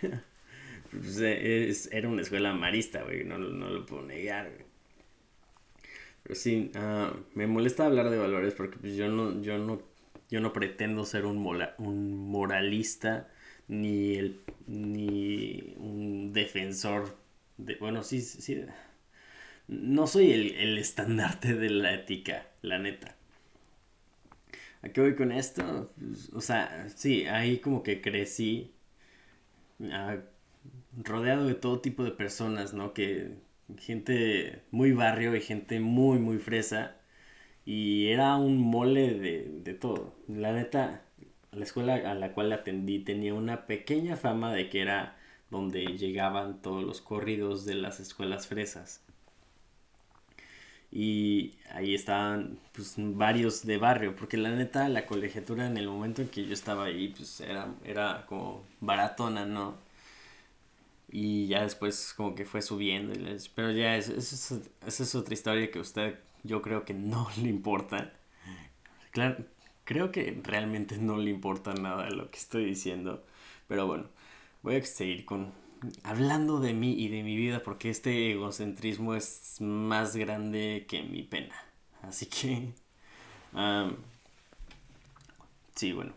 Pues, 0.90 1.19
eh, 1.21 1.73
era 1.93 2.09
una 2.09 2.23
escuela 2.23 2.52
marista, 2.55 3.02
güey, 3.02 3.25
no, 3.25 3.38
lo 3.38 3.87
puedo 3.87 4.02
negar, 4.02 4.50
Pero 6.23 6.35
sí, 6.35 6.71
ah, 6.75 7.12
me 7.35 7.47
molesta 7.47 7.87
hablar 7.87 8.11
de 8.11 8.19
valores 8.19 8.55
porque 8.55 8.78
pues, 8.78 8.97
yo 8.97 9.09
no, 9.09 9.40
yo 9.43 9.59
no, 9.59 9.81
yo 10.31 10.40
no 10.40 10.52
pretendo 10.52 11.05
ser 11.05 11.25
un, 11.26 11.38
un 11.78 12.31
moralista 12.31 13.28
ni 13.69 14.14
el 14.16 14.40
ni 14.66 15.75
un 15.78 16.33
defensor 16.33 17.16
de 17.59 17.75
bueno 17.76 18.02
sí 18.05 18.21
sí 18.21 18.64
no 19.69 20.07
soy 20.09 20.33
el, 20.33 20.55
el 20.57 20.78
estandarte 20.78 21.55
de 21.55 21.71
la 21.71 21.95
ética 21.95 22.47
la 22.62 22.78
neta 22.78 23.16
¿A 24.83 24.88
qué 24.88 25.00
voy 25.00 25.14
con 25.16 25.33
esto? 25.33 25.93
Pues, 25.99 26.31
o 26.33 26.40
sea, 26.40 26.88
sí, 26.95 27.26
ahí 27.26 27.59
como 27.59 27.83
que 27.83 28.00
crecí 28.00 28.73
ah, 29.90 30.16
rodeado 30.97 31.47
de 31.47 31.55
todo 31.55 31.81
tipo 31.81 32.05
de 32.05 32.11
personas, 32.12 32.75
¿no? 32.75 32.93
Que 32.95 33.38
gente 33.79 34.62
muy 34.71 34.93
barrio 34.93 35.35
y 35.37 35.41
gente 35.41 35.81
muy, 35.81 36.19
muy 36.19 36.38
fresa. 36.38 36.97
Y 37.67 38.09
era 38.09 38.37
un 38.37 38.59
mole 38.59 39.15
de, 39.15 39.50
de 39.65 39.75
todo. 39.75 40.15
La 40.29 40.53
neta, 40.53 41.03
la 41.53 41.65
escuela 41.65 41.97
a 41.97 42.15
la 42.15 42.33
cual 42.35 42.53
atendí 42.53 43.00
tenía 43.00 43.35
una 43.35 43.67
pequeña 43.67 44.17
fama 44.17 44.53
de 44.55 44.69
que 44.71 44.83
era 44.83 45.17
donde 45.50 45.85
llegaban 45.99 46.62
todos 46.62 46.85
los 46.85 47.00
corridos 47.03 47.65
de 47.67 47.75
las 47.76 48.00
escuelas 48.00 48.49
fresas. 48.49 49.03
Y 50.91 51.53
ahí 51.73 51.95
estaban 51.95 52.59
pues, 52.73 52.95
varios 52.97 53.67
de 53.67 53.76
barrio, 53.79 54.15
porque 54.17 54.37
la 54.37 54.50
neta 54.50 54.88
la 54.88 55.07
colegiatura 55.07 55.67
en 55.67 55.76
el 55.76 55.88
momento 55.88 56.23
en 56.23 56.29
que 56.29 56.47
yo 56.47 56.55
estaba 56.55 56.85
ahí 56.85 57.09
pues 57.09 57.41
era, 57.41 57.69
era 57.85 58.25
como 58.29 58.65
baratona, 58.81 59.45
¿no? 59.45 59.75
Y 61.09 61.47
ya 61.47 61.63
después 61.63 62.15
como 62.17 62.35
que 62.35 62.45
fue 62.45 62.63
subiendo. 62.63 63.15
pero 63.55 63.71
ya 63.73 63.97
es, 63.97 64.09
esa 64.09 65.03
es 65.03 65.15
otra 65.15 65.35
historia 65.35 65.71
que 65.71 65.79
a 65.79 65.83
usted 65.83 66.19
yo 66.43 66.63
creo 66.63 66.85
que 66.85 66.95
no 66.95 67.29
le 67.43 67.49
importa. 67.49 68.13
Claro, 69.13 69.45
creo 69.85 70.13
que 70.13 70.41
realmente 70.43 70.99
no 70.99 71.17
le 71.19 71.31
importa 71.31 71.75
nada 71.75 72.11
lo 72.11 72.31
que 72.31 72.39
estoy 72.39 72.65
diciendo. 72.67 73.25
Pero 73.69 73.87
bueno, 73.87 74.09
voy 74.63 74.77
a 74.77 74.85
seguir 74.85 75.25
con 75.25 75.53
hablando 76.05 76.61
de 76.61 76.73
mí 76.73 76.95
y 76.95 77.09
de 77.09 77.23
mi 77.23 77.37
vida 77.37 77.63
porque 77.63 77.91
este 77.91 78.33
egocentrismo 78.33 79.15
es 79.15 79.57
más 79.61 80.17
grande 80.17 80.87
que 80.89 81.03
mi 81.03 81.23
pena. 81.23 81.55
Así 82.03 82.27
que... 82.27 82.73
sí, 85.75 85.93
bueno, 85.93 86.13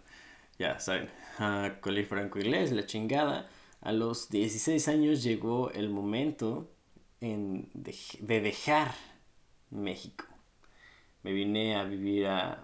ya 0.58 0.80
saben. 0.80 1.10
Uh, 1.40 2.06
Franco 2.08 2.40
Inglés, 2.40 2.72
la 2.72 2.86
chingada. 2.86 3.50
A 3.82 3.94
los 3.94 4.30
16 4.30 4.88
años 4.90 5.24
llegó 5.24 5.72
el 5.72 5.90
momento 5.90 6.70
en 7.22 7.70
de, 7.74 7.96
dejar 8.42 8.94
México. 9.70 10.26
Me 11.24 11.32
vine 11.32 11.76
a 11.76 11.84
vivir 11.84 12.28
a, 12.28 12.64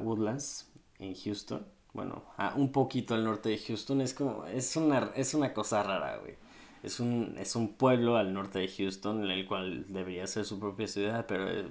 Woodlands, 0.00 0.70
en 0.98 1.14
Houston. 1.14 1.66
Bueno, 1.92 2.24
a 2.36 2.54
un 2.54 2.72
poquito 2.72 3.14
al 3.14 3.24
norte 3.24 3.48
de 3.48 3.58
Houston. 3.58 4.00
Es 4.00 4.14
como, 4.14 4.44
es 4.46 4.76
una, 4.76 5.10
es 5.16 5.34
una 5.34 5.52
cosa 5.52 5.82
rara, 5.82 6.18
güey. 6.18 6.34
Es 6.82 7.00
un, 7.00 7.34
es 7.38 7.56
un 7.56 7.74
pueblo 7.74 8.16
al 8.16 8.32
norte 8.32 8.60
de 8.60 8.68
Houston, 8.68 9.24
en 9.24 9.30
el 9.30 9.46
cual 9.46 9.86
debería 9.88 10.26
ser 10.26 10.44
su 10.44 10.60
propia 10.60 10.86
ciudad, 10.86 11.26
pero 11.26 11.50
eh, 11.50 11.66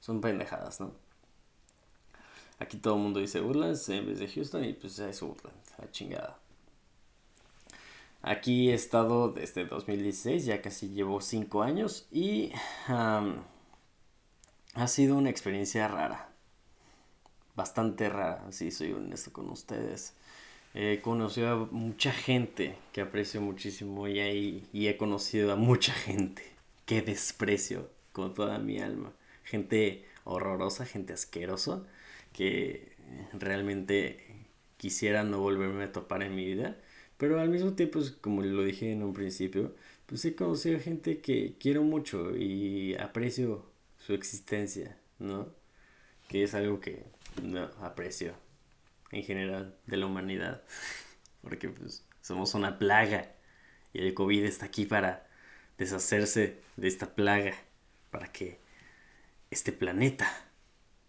son 0.00 0.20
pendejadas, 0.20 0.80
¿no? 0.80 0.92
Aquí 2.58 2.78
todo 2.78 2.96
el 2.96 3.02
mundo 3.02 3.20
dice 3.20 3.40
Woodlands 3.40 3.88
en 3.90 4.06
vez 4.06 4.18
de 4.18 4.26
Houston 4.26 4.64
y 4.64 4.72
pues 4.72 4.98
es 4.98 5.22
Woodlands, 5.22 5.78
la 5.78 5.90
chingada. 5.92 6.38
Aquí 8.28 8.70
he 8.70 8.74
estado 8.74 9.30
desde 9.30 9.64
2016, 9.64 10.44
ya 10.44 10.60
casi 10.60 10.90
llevo 10.90 11.22
5 11.22 11.62
años 11.62 12.06
y 12.12 12.52
ha 12.86 13.24
sido 14.86 15.16
una 15.16 15.30
experiencia 15.30 15.88
rara. 15.88 16.28
Bastante 17.56 18.10
rara, 18.10 18.44
si 18.52 18.70
soy 18.70 18.92
honesto 18.92 19.32
con 19.32 19.48
ustedes. 19.48 20.12
He 20.74 21.00
conocido 21.00 21.48
a 21.48 21.56
mucha 21.70 22.12
gente 22.12 22.76
que 22.92 23.00
aprecio 23.00 23.40
muchísimo 23.40 24.06
y, 24.08 24.68
y 24.74 24.88
he 24.88 24.98
conocido 24.98 25.50
a 25.50 25.56
mucha 25.56 25.94
gente 25.94 26.42
que 26.84 27.00
desprecio 27.00 27.88
con 28.12 28.34
toda 28.34 28.58
mi 28.58 28.78
alma. 28.78 29.10
Gente 29.42 30.04
horrorosa, 30.24 30.84
gente 30.84 31.14
asquerosa 31.14 31.82
que 32.34 32.92
realmente 33.32 34.46
quisiera 34.76 35.22
no 35.22 35.38
volverme 35.38 35.84
a 35.84 35.92
topar 35.92 36.22
en 36.22 36.36
mi 36.36 36.44
vida 36.44 36.76
pero 37.18 37.40
al 37.40 37.50
mismo 37.50 37.74
tiempo, 37.74 38.00
como 38.20 38.42
lo 38.42 38.64
dije 38.64 38.92
en 38.92 39.02
un 39.02 39.12
principio, 39.12 39.74
pues 40.06 40.24
he 40.24 40.34
conocido 40.34 40.80
gente 40.80 41.20
que 41.20 41.56
quiero 41.58 41.82
mucho 41.82 42.36
y 42.36 42.94
aprecio 42.94 43.70
su 43.98 44.14
existencia, 44.14 44.96
¿no? 45.18 45.52
Que 46.28 46.44
es 46.44 46.54
algo 46.54 46.80
que 46.80 47.04
no 47.42 47.64
aprecio 47.82 48.34
en 49.10 49.24
general 49.24 49.76
de 49.86 49.96
la 49.96 50.06
humanidad. 50.06 50.62
Porque 51.42 51.68
pues 51.68 52.04
somos 52.22 52.54
una 52.54 52.78
plaga 52.78 53.34
y 53.92 53.98
el 54.00 54.14
COVID 54.14 54.44
está 54.44 54.66
aquí 54.66 54.86
para 54.86 55.28
deshacerse 55.76 56.60
de 56.76 56.88
esta 56.88 57.14
plaga, 57.14 57.54
para 58.10 58.30
que 58.30 58.60
este 59.50 59.72
planeta 59.72 60.30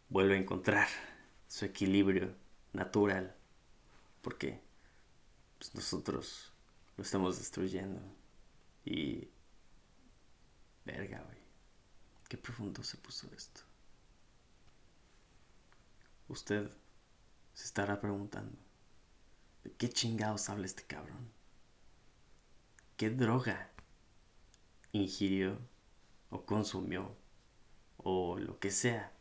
vuelva 0.10 0.34
a 0.34 0.38
encontrar 0.38 0.88
su 1.48 1.66
equilibrio 1.66 2.34
natural. 2.74 3.36
Porque 4.22 4.60
pues 5.60 5.76
nosotros 5.76 6.52
lo 6.98 7.04
estamos 7.04 7.38
destruyendo. 7.38 8.02
Y... 8.84 9.30
Verga, 10.86 11.22
güey. 11.22 11.38
Qué 12.28 12.38
profundo 12.38 12.84
se 12.84 12.98
puso 12.98 13.30
esto. 13.36 13.62
Usted 16.28 16.72
se 17.54 17.66
estará 17.66 18.02
preguntando, 18.02 18.58
¿de 19.64 19.72
qué 19.74 19.90
chingados 19.90 20.50
habla 20.50 20.66
este 20.66 20.84
cabrón? 20.84 21.32
¿Qué 22.98 23.12
droga 23.12 23.72
ingirió 24.92 25.60
o 26.32 26.46
consumió 26.46 27.16
o 27.98 28.40
lo 28.40 28.60
que 28.60 28.72
sea 28.72 29.12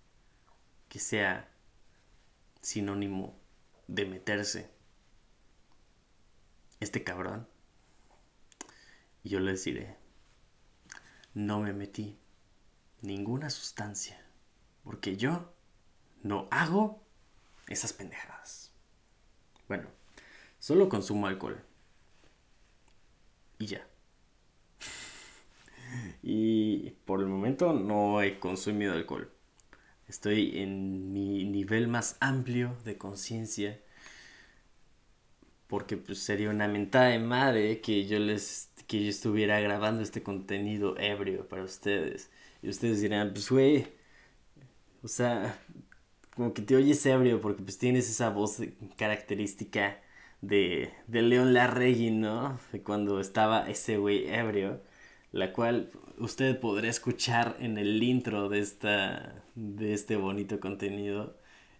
que 0.88 0.98
sea 0.98 1.50
sinónimo 2.60 3.38
de 3.86 4.06
meterse. 4.06 4.70
Este 6.80 7.04
cabrón. 7.04 7.48
Y 9.22 9.30
yo 9.30 9.40
les 9.40 9.64
diré, 9.64 9.96
no 11.34 11.60
me 11.60 11.72
metí 11.72 12.18
ninguna 13.02 13.50
sustancia, 13.50 14.24
porque 14.84 15.16
yo 15.16 15.52
no 16.22 16.48
hago 16.50 17.02
esas 17.68 17.92
pendejadas. 17.92 18.72
Bueno, 19.66 19.88
solo 20.58 20.88
consumo 20.88 21.26
alcohol. 21.26 21.62
Y 23.58 23.66
ya. 23.66 23.86
Y 26.22 26.90
por 27.06 27.20
el 27.20 27.26
momento 27.26 27.72
no 27.72 28.20
he 28.20 28.38
consumido 28.38 28.92
alcohol. 28.92 29.32
Estoy 30.06 30.58
en 30.60 31.12
mi 31.12 31.44
nivel 31.44 31.88
más 31.88 32.16
amplio 32.20 32.76
de 32.84 32.98
conciencia. 32.98 33.80
Porque 35.68 35.96
pues 35.98 36.20
sería 36.20 36.50
una 36.50 36.68
mentada 36.68 37.08
de 37.08 37.20
madre 37.20 37.80
que 37.80 38.06
yo 38.06 38.18
les 38.20 38.70
que 38.88 39.04
yo 39.04 39.10
estuviera 39.10 39.60
grabando 39.60 40.02
este 40.02 40.22
contenido 40.22 40.96
ebrio 40.98 41.48
para 41.48 41.64
ustedes. 41.64 42.30
Y 42.62 42.70
ustedes 42.70 43.00
dirán, 43.02 43.32
pues 43.34 43.50
güey, 43.50 43.86
o 45.02 45.08
sea, 45.08 45.58
como 46.34 46.54
que 46.54 46.62
te 46.62 46.76
oyes 46.76 47.04
ebrio 47.06 47.40
porque 47.40 47.62
pues 47.62 47.78
tienes 47.78 48.10
esa 48.10 48.30
voz 48.30 48.58
característica 48.96 50.00
de, 50.40 50.92
de 51.06 51.22
León 51.22 51.54
Larregui, 51.54 52.10
¿no? 52.10 52.58
De 52.72 52.82
cuando 52.82 53.20
estaba 53.20 53.68
ese 53.68 53.98
güey 53.98 54.28
ebrio, 54.28 54.82
la 55.32 55.52
cual 55.52 55.90
usted 56.18 56.60
podrá 56.60 56.88
escuchar 56.88 57.56
en 57.60 57.78
el 57.78 58.02
intro 58.02 58.48
de, 58.48 58.60
esta, 58.60 59.44
de 59.54 59.94
este 59.94 60.16
bonito 60.16 60.60
contenido, 60.60 61.37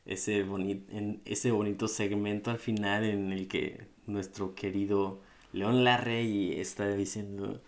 ese, 0.08 0.40
en 0.40 1.22
ese 1.24 1.50
bonito 1.52 1.88
segmento 1.88 2.50
al 2.50 2.58
final 2.58 3.04
en 3.04 3.32
el 3.32 3.48
que 3.48 3.86
nuestro 4.06 4.54
querido 4.54 5.20
León 5.52 5.84
Larrey 5.84 6.58
está 6.60 6.88
diciendo 6.94 7.60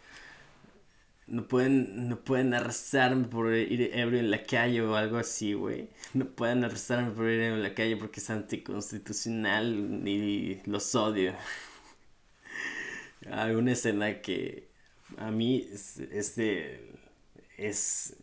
no 1.31 1.47
pueden, 1.47 2.09
no 2.09 2.25
pueden 2.25 2.55
arrestarme 2.55 3.29
por 3.29 3.55
ir 3.55 3.91
ebrio 3.95 4.19
en 4.21 4.31
la 4.33 4.43
calle 4.43 4.83
o 4.83 4.97
algo 4.97 5.17
así, 5.17 5.55
güey. 5.55 5.89
No 6.13 6.27
pueden 6.27 6.65
arrestarme 6.65 7.13
por 7.13 7.27
ir 7.31 7.41
en 7.41 7.63
la 7.63 7.73
calle 7.75 7.97
porque 7.97 8.21
es 8.21 8.31
anticonstitucional 8.31 10.03
y 10.09 10.61
los 10.67 10.95
odio. 10.97 11.35
Alguna 13.31 13.73
escena 13.73 14.21
que 14.23 14.69
a 15.19 15.31
mí 15.31 15.69
es, 15.73 16.37
de, 16.37 16.95
es 17.57 18.17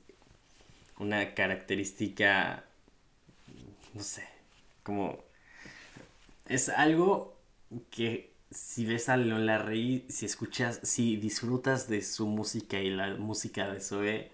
una 0.99 1.33
característica, 1.33 2.65
no 3.97 4.03
sé, 4.03 4.23
como 4.83 5.17
es 6.47 6.69
algo 6.69 7.35
que 7.89 8.31
si 8.51 8.85
ves 8.85 9.09
a 9.09 9.17
León 9.17 9.45
Larrey, 9.47 10.05
si 10.07 10.25
escuchas, 10.25 10.79
si 10.83 11.17
disfrutas 11.17 11.89
de 11.89 12.01
su 12.03 12.27
música 12.27 12.79
y 12.79 12.91
la 12.91 13.15
música 13.15 13.69
de 13.69 13.81
Zoe, 13.81 14.31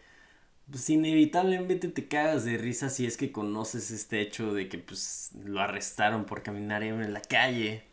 pues 0.69 0.89
inevitablemente 0.89 1.87
te 1.87 2.07
cagas 2.07 2.45
de 2.45 2.57
risa 2.57 2.89
si 2.89 3.05
es 3.05 3.17
que 3.17 3.31
conoces 3.31 3.91
este 3.91 4.21
hecho 4.21 4.53
de 4.53 4.69
que 4.69 4.77
pues 4.79 5.31
lo 5.45 5.61
arrestaron 5.61 6.25
por 6.25 6.43
caminar 6.43 6.83
en 6.83 7.13
la 7.13 7.21
calle 7.21 7.83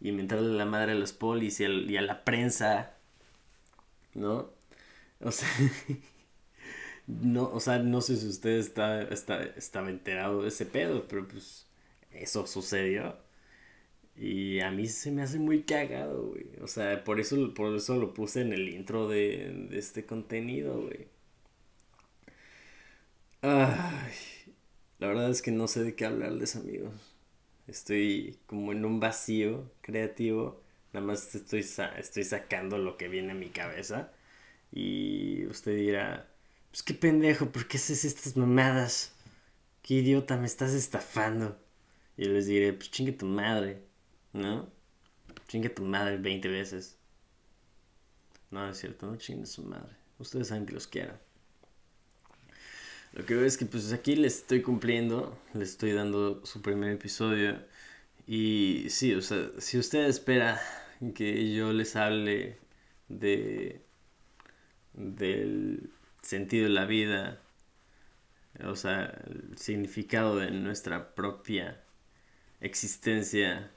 y 0.00 0.12
mentarle 0.12 0.56
la 0.56 0.64
madre 0.64 0.92
a 0.92 0.96
los 0.96 1.12
polis 1.12 1.60
y, 1.60 1.96
a 1.96 2.02
la 2.02 2.24
prensa, 2.24 2.94
¿no? 4.14 4.50
O 5.20 5.32
sea, 5.32 5.48
no, 7.06 7.48
o 7.50 7.60
sea, 7.60 7.78
no 7.78 8.00
sé 8.00 8.16
si 8.16 8.28
usted 8.28 8.58
está, 8.58 9.02
está, 9.02 9.42
estaba 9.44 9.90
enterado 9.90 10.42
de 10.42 10.48
ese 10.48 10.66
pedo, 10.66 11.06
pero 11.08 11.26
pues 11.28 11.66
eso 12.12 12.46
sucedió. 12.46 13.16
Y 14.16 14.60
a 14.60 14.70
mí 14.70 14.86
se 14.88 15.10
me 15.12 15.22
hace 15.22 15.38
muy 15.38 15.62
cagado, 15.64 16.28
güey. 16.28 16.46
O 16.62 16.66
sea, 16.68 17.04
por 17.04 17.20
eso, 17.20 17.52
por 17.54 17.74
eso 17.76 17.96
lo 17.96 18.14
puse 18.14 18.40
en 18.42 18.52
el 18.52 18.68
intro 18.68 19.08
de, 19.08 19.66
de 19.70 19.78
este 19.78 20.06
contenido, 20.06 20.80
güey. 20.82 21.08
Ay, 23.42 24.12
la 24.98 25.08
verdad 25.08 25.30
es 25.30 25.42
que 25.42 25.50
no 25.52 25.68
sé 25.68 25.84
de 25.84 25.94
qué 25.94 26.06
hablarles, 26.06 26.56
amigos. 26.56 26.94
Estoy 27.66 28.38
como 28.46 28.72
en 28.72 28.84
un 28.84 29.00
vacío 29.00 29.70
creativo. 29.82 30.62
Nada 30.92 31.06
más 31.06 31.34
estoy, 31.34 31.60
estoy 31.98 32.24
sacando 32.24 32.78
lo 32.78 32.96
que 32.96 33.08
viene 33.08 33.32
a 33.32 33.34
mi 33.36 33.50
cabeza. 33.50 34.12
Y 34.72 35.46
usted 35.48 35.76
dirá, 35.76 36.28
pues 36.76 36.82
qué 36.82 36.92
pendejo, 36.92 37.52
¿por 37.52 37.66
qué 37.66 37.78
haces 37.78 38.04
estas 38.04 38.36
mamadas? 38.36 39.14
Qué 39.80 39.94
idiota, 39.94 40.36
me 40.36 40.44
estás 40.44 40.74
estafando. 40.74 41.58
Y 42.18 42.26
les 42.26 42.48
diré, 42.48 42.74
pues 42.74 42.90
chingue 42.90 43.12
tu 43.12 43.24
madre. 43.24 43.82
¿No? 44.34 44.68
Chingue 45.48 45.70
tu 45.70 45.82
madre 45.82 46.18
20 46.18 46.46
veces. 46.48 46.98
No, 48.50 48.68
es 48.68 48.76
cierto, 48.76 49.06
no 49.06 49.16
chingue 49.16 49.46
su 49.46 49.62
madre. 49.62 49.96
Ustedes 50.18 50.48
saben 50.48 50.66
que 50.66 50.74
los 50.74 50.86
quiero. 50.86 51.18
Lo 53.14 53.24
que 53.24 53.34
veo 53.34 53.46
es 53.46 53.56
que 53.56 53.64
pues 53.64 53.90
aquí 53.94 54.14
les 54.14 54.40
estoy 54.40 54.60
cumpliendo, 54.60 55.34
les 55.54 55.70
estoy 55.70 55.92
dando 55.92 56.44
su 56.44 56.60
primer 56.60 56.90
episodio. 56.90 57.58
Y 58.26 58.84
sí, 58.90 59.14
o 59.14 59.22
sea, 59.22 59.48
si 59.60 59.78
usted 59.78 60.04
espera 60.04 60.60
que 61.14 61.54
yo 61.54 61.72
les 61.72 61.96
hable 61.96 62.58
de 63.08 63.80
del 64.92 65.90
sentido 66.26 66.64
de 66.64 66.70
la 66.70 66.84
vida, 66.86 67.40
o 68.64 68.76
sea, 68.76 69.04
el 69.26 69.56
significado 69.58 70.36
de 70.36 70.50
nuestra 70.50 71.14
propia 71.14 71.80
existencia, 72.60 73.70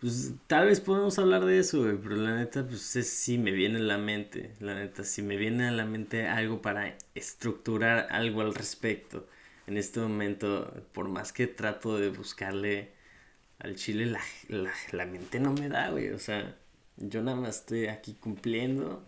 pues 0.00 0.32
tal 0.46 0.66
vez 0.66 0.80
podemos 0.80 1.18
hablar 1.18 1.44
de 1.44 1.58
eso, 1.58 1.82
güey, 1.82 1.96
pero 1.96 2.16
la 2.16 2.36
neta, 2.36 2.66
pues 2.66 2.96
es, 2.96 3.08
sí 3.08 3.38
me 3.38 3.52
viene 3.52 3.78
a 3.78 3.82
la 3.82 3.98
mente, 3.98 4.54
la 4.60 4.74
neta, 4.74 5.04
si 5.04 5.22
me 5.22 5.36
viene 5.36 5.68
a 5.68 5.72
la 5.72 5.86
mente 5.86 6.28
algo 6.28 6.60
para 6.62 6.96
estructurar 7.14 8.08
algo 8.10 8.42
al 8.42 8.54
respecto. 8.54 9.26
En 9.66 9.76
este 9.76 10.00
momento, 10.00 10.72
por 10.92 11.08
más 11.08 11.32
que 11.32 11.46
trato 11.46 11.98
de 11.98 12.10
buscarle 12.10 12.92
al 13.58 13.76
chile, 13.76 14.06
la, 14.06 14.20
la, 14.92 15.06
mente 15.06 15.40
no 15.40 15.52
me 15.52 15.68
da, 15.68 15.90
güey, 15.90 16.10
o 16.10 16.18
sea, 16.18 16.56
yo 16.98 17.22
nada 17.22 17.36
más 17.36 17.60
estoy 17.60 17.86
aquí 17.86 18.14
cumpliendo, 18.14 19.04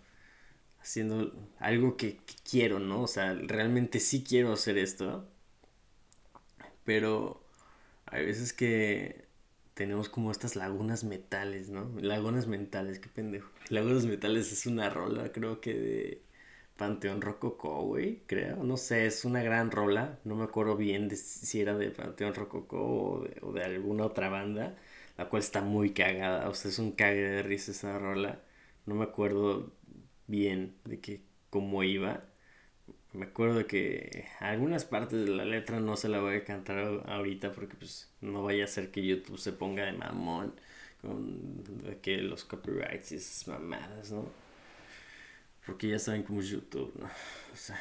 haciendo 0.88 1.32
algo 1.58 1.96
que, 1.96 2.18
quiero, 2.50 2.78
¿no? 2.78 3.02
O 3.02 3.06
sea, 3.08 3.34
realmente 3.34 4.00
sí 4.00 4.24
quiero 4.24 4.52
hacer 4.52 4.78
esto, 4.78 5.28
pero 6.84 7.42
hay 8.06 8.24
veces 8.26 8.52
que 8.52 9.26
tenemos 9.74 10.08
como 10.08 10.30
estas 10.32 10.56
lagunas 10.56 11.04
metales, 11.04 11.68
¿no? 11.70 11.90
Lagunas 12.00 12.46
mentales, 12.46 12.98
qué 13.00 13.08
pendejo. 13.08 13.50
Lagunas 13.70 14.06
metales 14.06 14.52
es 14.52 14.66
una 14.66 14.90
rola, 14.90 15.32
creo 15.32 15.60
que 15.60 15.74
de 15.74 16.22
Panteón 16.76 17.20
Rococó, 17.22 17.82
güey, 17.82 18.22
creo. 18.26 18.62
No 18.64 18.76
sé, 18.76 19.06
es 19.06 19.24
una 19.24 19.42
gran 19.42 19.70
rola. 19.70 20.18
No 20.24 20.36
me 20.36 20.44
acuerdo 20.44 20.76
bien 20.76 21.08
de 21.08 21.16
si 21.16 21.60
era 21.60 21.76
de 21.76 21.90
Panteón 21.90 22.34
Rococó 22.34 22.78
o 22.78 23.24
de, 23.24 23.36
o 23.42 23.52
de 23.52 23.64
alguna 23.64 24.06
otra 24.06 24.28
banda, 24.30 24.76
la 25.18 25.28
cual 25.28 25.42
está 25.42 25.62
muy 25.62 25.92
cagada. 25.92 26.48
O 26.48 26.54
sea, 26.54 26.70
es 26.70 26.78
un 26.78 26.92
cague 26.92 27.20
de 27.20 27.42
risa 27.42 27.72
esa 27.72 27.98
rola. 27.98 28.42
No 28.86 28.94
me 28.94 29.04
acuerdo 29.04 29.72
bien 30.28 30.76
de 30.84 31.00
que 31.00 31.22
cómo 31.50 31.82
iba 31.82 32.22
me 33.12 33.26
acuerdo 33.26 33.66
que 33.66 34.26
algunas 34.38 34.84
partes 34.84 35.24
de 35.24 35.30
la 35.30 35.44
letra 35.44 35.80
no 35.80 35.96
se 35.96 36.08
la 36.08 36.20
voy 36.20 36.36
a 36.36 36.44
cantar 36.44 37.02
ahorita 37.06 37.52
porque 37.52 37.74
pues 37.74 38.10
no 38.20 38.42
vaya 38.42 38.64
a 38.64 38.68
ser 38.68 38.90
que 38.90 39.04
YouTube 39.04 39.38
se 39.38 39.52
ponga 39.52 39.84
de 39.84 39.92
mamón 39.92 40.54
con 41.00 41.64
que 42.02 42.18
los 42.18 42.44
copyrights 42.44 43.12
y 43.12 43.16
esas 43.16 43.48
mamadas, 43.48 44.10
¿no? 44.12 44.28
Porque 45.64 45.88
ya 45.88 45.98
saben 45.98 46.22
cómo 46.22 46.40
es 46.40 46.48
YouTube, 46.48 46.92
¿no? 46.98 47.06
O 47.06 47.56
sea, 47.56 47.80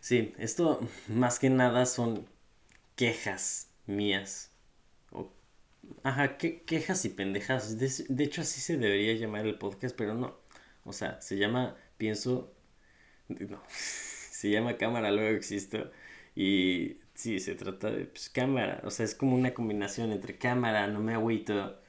sí, 0.00 0.34
esto 0.38 0.80
más 1.08 1.38
que 1.38 1.50
nada 1.50 1.86
son 1.86 2.26
quejas 2.96 3.70
mías. 3.86 4.50
O, 5.10 5.32
ajá, 6.02 6.38
que, 6.38 6.62
quejas 6.62 7.04
y 7.04 7.10
pendejas. 7.10 7.78
De, 7.78 7.90
de 8.08 8.24
hecho 8.24 8.42
así 8.42 8.60
se 8.60 8.76
debería 8.76 9.14
llamar 9.14 9.46
el 9.46 9.58
podcast, 9.58 9.96
pero 9.96 10.14
no. 10.14 10.36
O 10.88 10.92
sea, 10.92 11.20
se 11.20 11.36
llama 11.36 11.76
Pienso 11.96 12.54
no, 13.28 13.62
se 13.68 14.50
llama 14.50 14.76
cámara, 14.76 15.10
luego 15.10 15.36
existo. 15.36 15.90
Y 16.34 16.98
sí, 17.14 17.40
se 17.40 17.54
trata 17.54 17.90
de 17.90 18.06
pues, 18.06 18.30
cámara. 18.30 18.80
O 18.84 18.90
sea, 18.90 19.04
es 19.04 19.14
como 19.14 19.34
una 19.36 19.54
combinación 19.54 20.12
entre 20.12 20.38
cámara, 20.38 20.86
no 20.86 21.00
me 21.00 21.14
agüito 21.14 21.80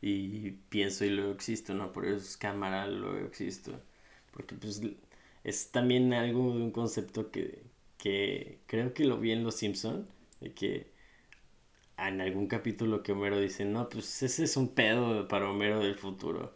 y 0.00 0.52
pienso 0.70 1.04
y 1.04 1.10
luego 1.10 1.32
existo, 1.32 1.74
¿no? 1.74 1.92
Por 1.92 2.06
eso 2.06 2.16
es 2.18 2.36
cámara, 2.36 2.86
luego 2.86 3.26
existo. 3.26 3.80
Porque 4.32 4.54
pues 4.56 4.82
es 5.44 5.70
también 5.70 6.12
algo 6.14 6.54
de 6.56 6.62
un 6.62 6.70
concepto 6.72 7.30
que, 7.30 7.62
que 7.98 8.60
creo 8.66 8.94
que 8.94 9.04
lo 9.04 9.18
vi 9.18 9.32
en 9.32 9.44
Los 9.44 9.56
Simpson, 9.56 10.08
de 10.40 10.54
que 10.54 10.92
en 11.98 12.20
algún 12.20 12.46
capítulo 12.48 13.02
que 13.02 13.12
Homero 13.12 13.38
dice, 13.40 13.64
no, 13.64 13.88
pues 13.88 14.22
ese 14.22 14.44
es 14.44 14.56
un 14.56 14.74
pedo 14.74 15.28
para 15.28 15.48
Homero 15.50 15.80
del 15.80 15.94
futuro. 15.96 16.54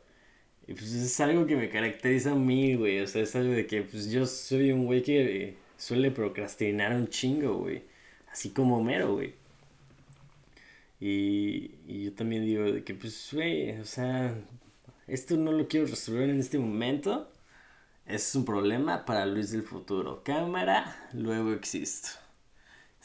Y 0.68 0.74
pues 0.74 0.92
es 0.92 1.18
algo 1.20 1.46
que 1.46 1.56
me 1.56 1.70
caracteriza 1.70 2.32
a 2.32 2.34
mí, 2.34 2.74
güey. 2.76 3.00
O 3.00 3.06
sea, 3.06 3.22
es 3.22 3.34
algo 3.34 3.52
de 3.52 3.66
que 3.66 3.82
pues 3.82 4.10
yo 4.10 4.26
soy 4.26 4.70
un 4.72 4.86
güey 4.86 5.02
que 5.02 5.56
suele 5.78 6.10
procrastinar 6.10 6.94
un 6.94 7.08
chingo, 7.08 7.56
güey. 7.58 7.84
Así 8.30 8.50
como 8.50 8.78
Homero, 8.78 9.14
güey. 9.14 9.34
Y, 11.00 11.72
y 11.86 12.04
yo 12.04 12.14
también 12.14 12.44
digo 12.44 12.64
de 12.72 12.84
que, 12.84 12.94
pues, 12.94 13.30
güey, 13.32 13.78
o 13.80 13.84
sea, 13.84 14.34
esto 15.06 15.36
no 15.36 15.52
lo 15.52 15.68
quiero 15.68 15.86
resolver 15.86 16.28
en 16.30 16.40
este 16.40 16.58
momento. 16.58 17.32
Es 18.06 18.34
un 18.34 18.44
problema 18.44 19.04
para 19.04 19.26
Luis 19.26 19.50
del 19.52 19.62
futuro. 19.62 20.22
Cámara, 20.24 21.08
luego 21.12 21.52
existo. 21.52 22.08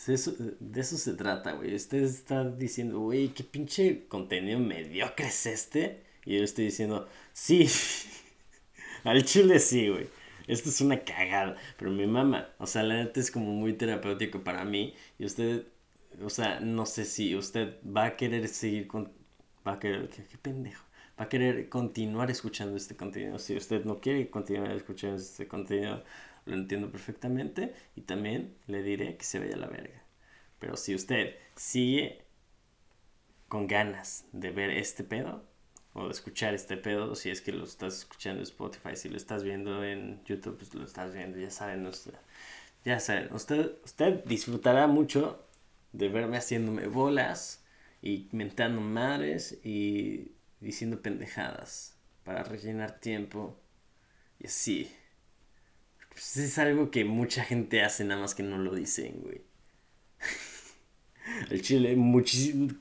Eso, 0.07 0.33
de 0.59 0.81
eso 0.81 0.97
se 0.97 1.13
trata, 1.13 1.53
güey. 1.53 1.75
Usted 1.75 2.03
está 2.03 2.43
diciendo, 2.43 2.99
güey, 2.99 3.29
qué 3.29 3.43
pinche 3.43 4.05
contenido 4.07 4.59
mediocre 4.59 5.27
es 5.27 5.45
este. 5.45 6.03
Y 6.25 6.37
yo 6.37 6.43
estoy 6.43 6.65
diciendo, 6.65 7.07
sí. 7.33 7.67
Al 9.03 9.23
chile 9.25 9.59
sí, 9.59 9.89
güey. 9.89 10.07
Esto 10.47 10.69
es 10.69 10.81
una 10.81 10.99
cagada. 10.99 11.55
Pero 11.77 11.91
mi 11.91 12.07
mamá, 12.07 12.49
o 12.57 12.67
sea, 12.67 12.83
la 12.83 12.95
neta 12.95 13.19
es 13.19 13.31
como 13.31 13.51
muy 13.51 13.73
terapéutico 13.73 14.43
para 14.43 14.65
mí. 14.65 14.93
Y 15.19 15.25
usted, 15.25 15.67
o 16.21 16.29
sea, 16.29 16.59
no 16.59 16.85
sé 16.85 17.05
si 17.05 17.35
usted 17.35 17.77
va 17.85 18.05
a 18.05 18.15
querer 18.17 18.47
seguir 18.47 18.87
con. 18.87 19.11
Va 19.67 19.73
a 19.73 19.79
querer. 19.79 20.09
qué, 20.09 20.23
qué 20.23 20.37
pendejo 20.37 20.83
va 21.19 21.25
a 21.25 21.29
querer 21.29 21.69
continuar 21.69 22.31
escuchando 22.31 22.75
este 22.77 22.95
contenido. 22.95 23.39
Si 23.39 23.55
usted 23.55 23.85
no 23.85 23.99
quiere 23.99 24.29
continuar 24.29 24.71
escuchando 24.71 25.17
este 25.17 25.47
contenido, 25.47 26.03
lo 26.45 26.55
entiendo 26.55 26.91
perfectamente 26.91 27.73
y 27.95 28.01
también 28.01 28.55
le 28.67 28.83
diré 28.83 29.17
que 29.17 29.23
se 29.25 29.39
vaya 29.39 29.55
a 29.55 29.59
la 29.59 29.67
verga. 29.67 30.03
Pero 30.59 30.77
si 30.77 30.95
usted 30.95 31.35
sigue 31.55 32.25
con 33.47 33.67
ganas 33.67 34.25
de 34.31 34.51
ver 34.51 34.71
este 34.71 35.03
pedo 35.03 35.43
o 35.93 36.09
escuchar 36.09 36.53
este 36.53 36.77
pedo, 36.77 37.15
si 37.15 37.29
es 37.29 37.41
que 37.41 37.51
lo 37.51 37.63
estás 37.63 37.99
escuchando 37.99 38.39
en 38.39 38.43
Spotify, 38.43 38.95
si 38.95 39.09
lo 39.09 39.17
estás 39.17 39.43
viendo 39.43 39.83
en 39.83 40.23
YouTube, 40.25 40.57
pues 40.57 40.73
lo 40.73 40.85
estás 40.85 41.13
viendo, 41.13 41.37
ya 41.37 41.51
saben, 41.51 41.85
usted, 41.85 42.13
ya 42.83 42.99
saben, 42.99 43.31
usted, 43.33 43.73
usted 43.83 44.23
disfrutará 44.25 44.87
mucho 44.87 45.47
de 45.91 46.09
verme 46.09 46.37
haciéndome 46.37 46.87
bolas 46.87 47.63
y 48.01 48.27
mentando 48.31 48.81
madres 48.81 49.59
y 49.63 50.31
diciendo 50.59 51.01
pendejadas 51.01 51.95
para 52.23 52.43
rellenar 52.43 52.99
tiempo 52.99 53.59
y 54.39 54.47
así. 54.47 54.91
Pues 56.09 56.37
es 56.37 56.57
algo 56.57 56.91
que 56.91 57.05
mucha 57.05 57.43
gente 57.43 57.81
hace, 57.83 58.03
nada 58.03 58.21
más 58.21 58.35
que 58.35 58.43
no 58.43 58.57
lo 58.57 58.73
dicen, 58.75 59.21
güey. 59.21 59.41
El 61.49 61.61
chile, 61.61 61.97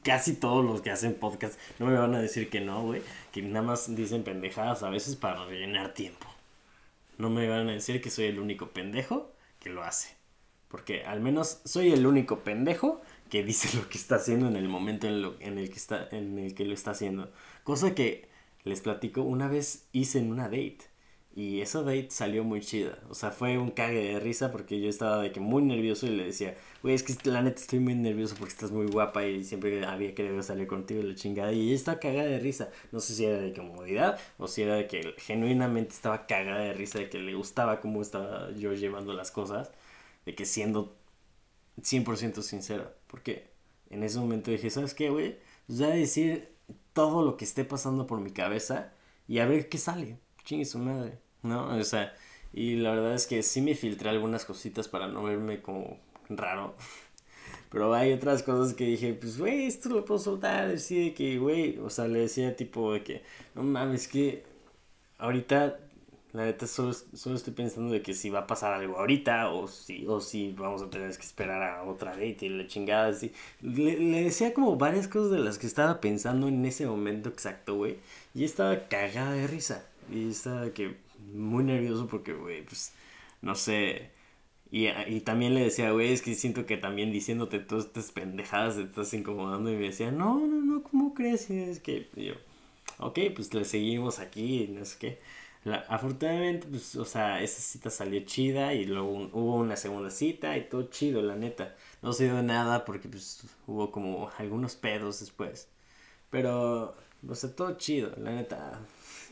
casi 0.03 0.35
todos 0.35 0.65
los 0.65 0.81
que 0.81 0.91
hacen 0.91 1.15
podcast 1.15 1.59
no 1.79 1.87
me 1.87 1.95
van 1.95 2.15
a 2.15 2.21
decir 2.21 2.51
que 2.51 2.61
no, 2.61 2.83
güey. 2.83 3.03
Que 3.33 3.43
nada 3.43 3.65
más 3.65 3.95
dicen 3.95 4.25
pendejadas 4.25 4.83
a 4.83 4.91
veces 4.91 5.17
para 5.17 5.45
rellenar 5.45 5.95
tiempo. 5.95 6.27
No 7.19 7.31
me 7.31 7.49
van 7.49 7.69
a 7.69 7.73
decir 7.73 8.01
que 8.01 8.11
soy 8.11 8.27
el 8.27 8.39
único 8.39 8.69
pendejo 8.69 9.33
que 9.61 9.71
lo 9.71 9.83
hace. 9.83 10.15
Porque 10.69 11.05
al 11.05 11.21
menos 11.21 11.61
soy 11.65 11.93
el 11.93 12.07
único 12.07 12.41
pendejo 12.41 13.01
que 13.31 13.45
dice 13.45 13.77
lo 13.77 13.89
que 13.89 13.99
está 13.99 14.17
haciendo 14.17 14.49
en 14.49 14.57
el 14.57 14.69
momento 14.69 15.07
en, 15.07 15.23
lo, 15.23 15.37
en, 15.41 15.59
el, 15.59 15.71
que 15.71 15.77
está, 15.77 16.09
en 16.11 16.39
el 16.39 16.55
que 16.55 16.65
lo 16.65 16.75
está 16.75 16.93
haciendo. 16.93 17.31
Cosa 17.65 17.95
que 17.95 18.29
les 18.65 18.81
platico, 18.81 19.23
una 19.23 19.49
vez 19.49 19.87
hice 19.93 20.19
en 20.19 20.31
una 20.31 20.45
date. 20.45 20.92
Y 21.35 21.63
esa 21.63 21.81
date 21.83 22.11
salió 22.11 22.45
muy 22.45 22.61
chida. 22.61 22.99
O 23.09 23.15
sea, 23.15 23.31
fue 23.31 23.57
un 23.57 23.71
cague 23.71 24.13
de 24.13 24.21
risa 24.21 24.53
porque 24.53 24.81
yo 24.81 24.91
estaba 24.91 25.23
de 25.23 25.33
que 25.33 25.41
muy 25.41 25.63
nervioso 25.63 26.07
y 26.07 26.11
le 26.11 26.25
decía, 26.25 26.57
güey, 26.83 26.95
es 26.95 27.03
que 27.03 27.15
la 27.31 27.41
neta 27.41 27.59
estoy 27.61 27.79
muy 27.81 27.95
nervioso 27.95 28.35
porque 28.39 28.53
estás 28.53 28.71
muy 28.71 28.87
guapa 28.87 29.25
y 29.25 29.43
siempre 29.43 29.85
había 29.87 30.15
querido 30.15 30.43
salir 30.43 30.67
contigo 30.67 31.01
y 31.01 31.05
la 31.05 31.15
chingada. 31.15 31.53
Y 31.53 31.73
estaba 31.73 31.99
cagada 32.01 32.29
de 32.29 32.39
risa. 32.39 32.71
No 32.93 33.01
sé 33.01 33.15
si 33.15 33.25
era 33.25 33.39
de 33.39 33.55
comodidad 33.55 34.21
o 34.37 34.47
si 34.47 34.63
era 34.63 34.75
de 34.75 34.87
que 34.89 35.15
genuinamente 35.19 35.95
estaba 35.95 36.27
cagada 36.27 36.61
de 36.61 36.75
risa, 36.75 36.99
de 36.99 37.09
que 37.09 37.19
le 37.19 37.35
gustaba 37.35 37.81
cómo 37.81 38.03
estaba 38.03 38.51
yo 38.53 38.75
llevando 38.75 39.15
las 39.15 39.31
cosas. 39.31 39.71
De 40.27 40.35
que 40.35 40.45
siendo 40.45 40.97
100% 41.81 42.43
sincero. 42.43 42.93
Porque 43.07 43.51
en 43.91 44.03
ese 44.03 44.19
momento 44.19 44.51
dije, 44.51 44.71
¿sabes 44.71 44.95
qué, 44.95 45.11
güey? 45.11 45.39
Pues 45.67 45.79
voy 45.81 45.89
a 45.89 45.95
decir 45.95 46.53
todo 46.93 47.23
lo 47.25 47.37
que 47.37 47.45
esté 47.45 47.65
pasando 47.65 48.07
por 48.07 48.21
mi 48.21 48.33
cabeza 48.33 48.93
y 49.29 49.39
a 49.39 49.47
ver 49.47 49.69
qué 49.69 49.79
sale. 49.79 50.19
Chingue 50.45 50.65
su 50.65 50.79
madre, 50.79 51.19
¿no? 51.43 51.69
O 51.77 51.85
sea, 51.85 52.15
y 52.53 52.77
la 52.77 52.91
verdad 52.91 53.15
es 53.15 53.27
que 53.27 53.43
sí 53.43 53.61
me 53.61 53.75
filtré 53.75 54.11
algunas 54.11 54.45
cositas 54.45 54.89
para 54.89 55.09
no 55.09 55.23
verme 55.23 55.63
como 55.63 55.99
raro. 56.29 56.75
Pero 57.71 57.95
hay 57.95 58.13
otras 58.13 58.43
cosas 58.43 58.75
que 58.75 58.85
dije, 58.85 59.15
pues, 59.15 59.39
güey, 59.39 59.67
esto 59.67 59.89
lo 59.89 60.05
puedo 60.05 60.21
soltar. 60.21 60.69
Decía 60.69 61.01
de 61.05 61.15
que, 61.15 61.39
güey, 61.39 61.79
o 61.79 61.89
sea, 61.91 62.07
le 62.07 62.21
decía 62.21 62.55
tipo 62.57 62.93
de 62.93 63.03
que, 63.03 63.23
no 63.55 63.63
mames, 63.63 64.09
que 64.09 64.45
ahorita 65.19 65.79
la 66.33 66.45
neta 66.47 66.67
solo, 66.67 66.95
solo 66.95 67.37
estoy 67.37 67.53
pensando 67.53 67.93
de 67.93 68.03
que 68.03 68.15
si 68.15 68.31
va 68.31 68.41
a 68.41 68.47
pasar 68.47 68.73
algo 68.73 68.99
ahorita 68.99 69.51
o 69.51 69.69
si, 69.69 70.07
o 70.07 70.21
si 70.21 70.53
vamos 70.53 70.83
a 70.83 70.89
tener 70.89 71.15
que 71.15 71.23
esperar 71.23 71.63
a 71.63 71.85
otra 71.85 72.13
date 72.13 72.47
y 72.47 72.49
la 72.49 72.67
chingada 72.67 73.09
así. 73.09 73.33
Le, 73.61 73.99
le 73.99 74.25
decía 74.25 74.55
como 74.55 74.77
varias 74.77 75.09
cosas 75.09 75.31
de 75.31 75.39
las 75.39 75.59
que 75.59 75.67
estaba 75.67 76.01
pensando 76.01 76.49
en 76.49 76.65
ese 76.65 76.87
momento 76.87 77.29
exacto, 77.29 77.77
güey. 77.77 77.99
Y 78.35 78.45
estaba 78.45 78.89
cagada 78.89 79.33
de 79.33 79.47
risa. 79.47 79.85
Y 80.11 80.31
estaba 80.31 80.71
que 80.73 80.97
muy 81.33 81.65
nervioso 81.65 82.07
porque, 82.09 82.33
güey, 82.35 82.65
pues, 82.65 82.93
no 83.41 83.55
sé. 83.55 84.11
Y, 84.71 84.89
y 84.89 85.21
también 85.21 85.55
le 85.55 85.63
decía, 85.63 85.93
güey, 85.93 86.13
es 86.13 86.23
que 86.23 86.35
siento 86.35 86.67
que 86.67 86.77
también 86.79 87.13
diciéndote 87.13 87.59
todas 87.61 87.87
estas 87.87 88.11
pendejadas 88.13 88.77
te 88.77 88.83
estás 88.83 89.13
incomodando. 89.15 89.71
Y 89.71 89.77
me 89.77 89.87
decía, 89.89 90.11
no, 90.13 90.47
no, 90.47 90.61
no, 90.63 90.83
¿cómo 90.83 91.15
crees? 91.15 91.51
Y 91.51 91.59
es 91.61 91.81
que 91.81 92.09
yo, 92.17 92.35
ok, 92.99 93.19
pues 93.35 93.53
le 93.55 93.65
seguimos 93.65 94.19
aquí, 94.19 94.69
no 94.69 94.85
sé 94.85 94.99
qué. 94.99 95.19
Afortunadamente, 95.89 96.67
pues, 96.69 96.97
o 96.97 97.05
sea, 97.05 97.41
esa 97.43 97.61
cita 97.63 97.91
salió 97.91 98.21
chida 98.25 98.75
y 98.75 98.85
luego 98.85 99.31
hubo 99.33 99.57
una 99.57 99.77
segunda 99.77 100.11
cita 100.11 100.57
y 100.59 100.69
todo 100.69 100.85
chido, 100.91 101.23
la 101.23 101.37
neta. 101.37 101.77
No 102.03 102.13
se 102.13 102.25
dio 102.25 102.43
nada 102.43 102.85
porque, 102.85 103.09
pues, 103.09 103.45
hubo 103.67 103.91
como 103.93 104.31
algunos 104.39 104.75
pedos 104.77 105.21
después. 105.21 105.69
Pero, 106.31 106.97
o 107.29 107.35
sea, 107.35 107.55
todo 107.55 107.77
chido, 107.79 108.13
la 108.19 108.33
neta. 108.33 108.81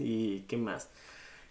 ¿Y 0.01 0.43
qué 0.49 0.57
más? 0.57 0.91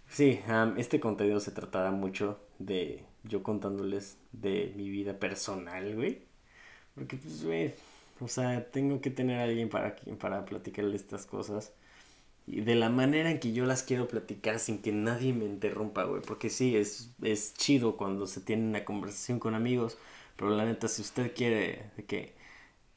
Sí, 0.09 0.41
este 0.77 0.99
contenido 0.99 1.39
se 1.39 1.51
tratará 1.51 1.91
mucho 1.91 2.39
de 2.59 3.05
yo 3.23 3.43
contándoles 3.43 4.17
de 4.31 4.73
mi 4.75 4.89
vida 4.89 5.19
personal, 5.19 5.95
güey. 5.95 6.23
Porque, 6.95 7.17
pues, 7.17 7.45
güey, 7.45 7.73
o 8.21 8.27
sea, 8.27 8.71
tengo 8.71 9.01
que 9.01 9.11
tener 9.11 9.39
a 9.39 9.43
alguien 9.45 9.69
para, 9.69 9.95
para 10.19 10.45
platicarle 10.45 10.95
estas 10.95 11.25
cosas 11.25 11.73
y 12.47 12.61
de 12.61 12.75
la 12.75 12.89
manera 12.89 13.31
en 13.31 13.39
que 13.39 13.53
yo 13.53 13.65
las 13.65 13.83
quiero 13.83 14.07
platicar 14.07 14.59
sin 14.59 14.81
que 14.81 14.91
nadie 14.91 15.33
me 15.33 15.45
interrumpa, 15.45 16.03
güey. 16.05 16.21
Porque 16.21 16.49
sí, 16.49 16.75
es, 16.77 17.11
es 17.21 17.53
chido 17.53 17.97
cuando 17.97 18.27
se 18.27 18.41
tiene 18.41 18.67
una 18.67 18.85
conversación 18.85 19.39
con 19.39 19.55
amigos, 19.55 19.97
pero 20.35 20.51
la 20.51 20.65
neta, 20.65 20.87
si 20.87 21.01
usted 21.03 21.33
quiere 21.35 21.91
que 22.07 22.35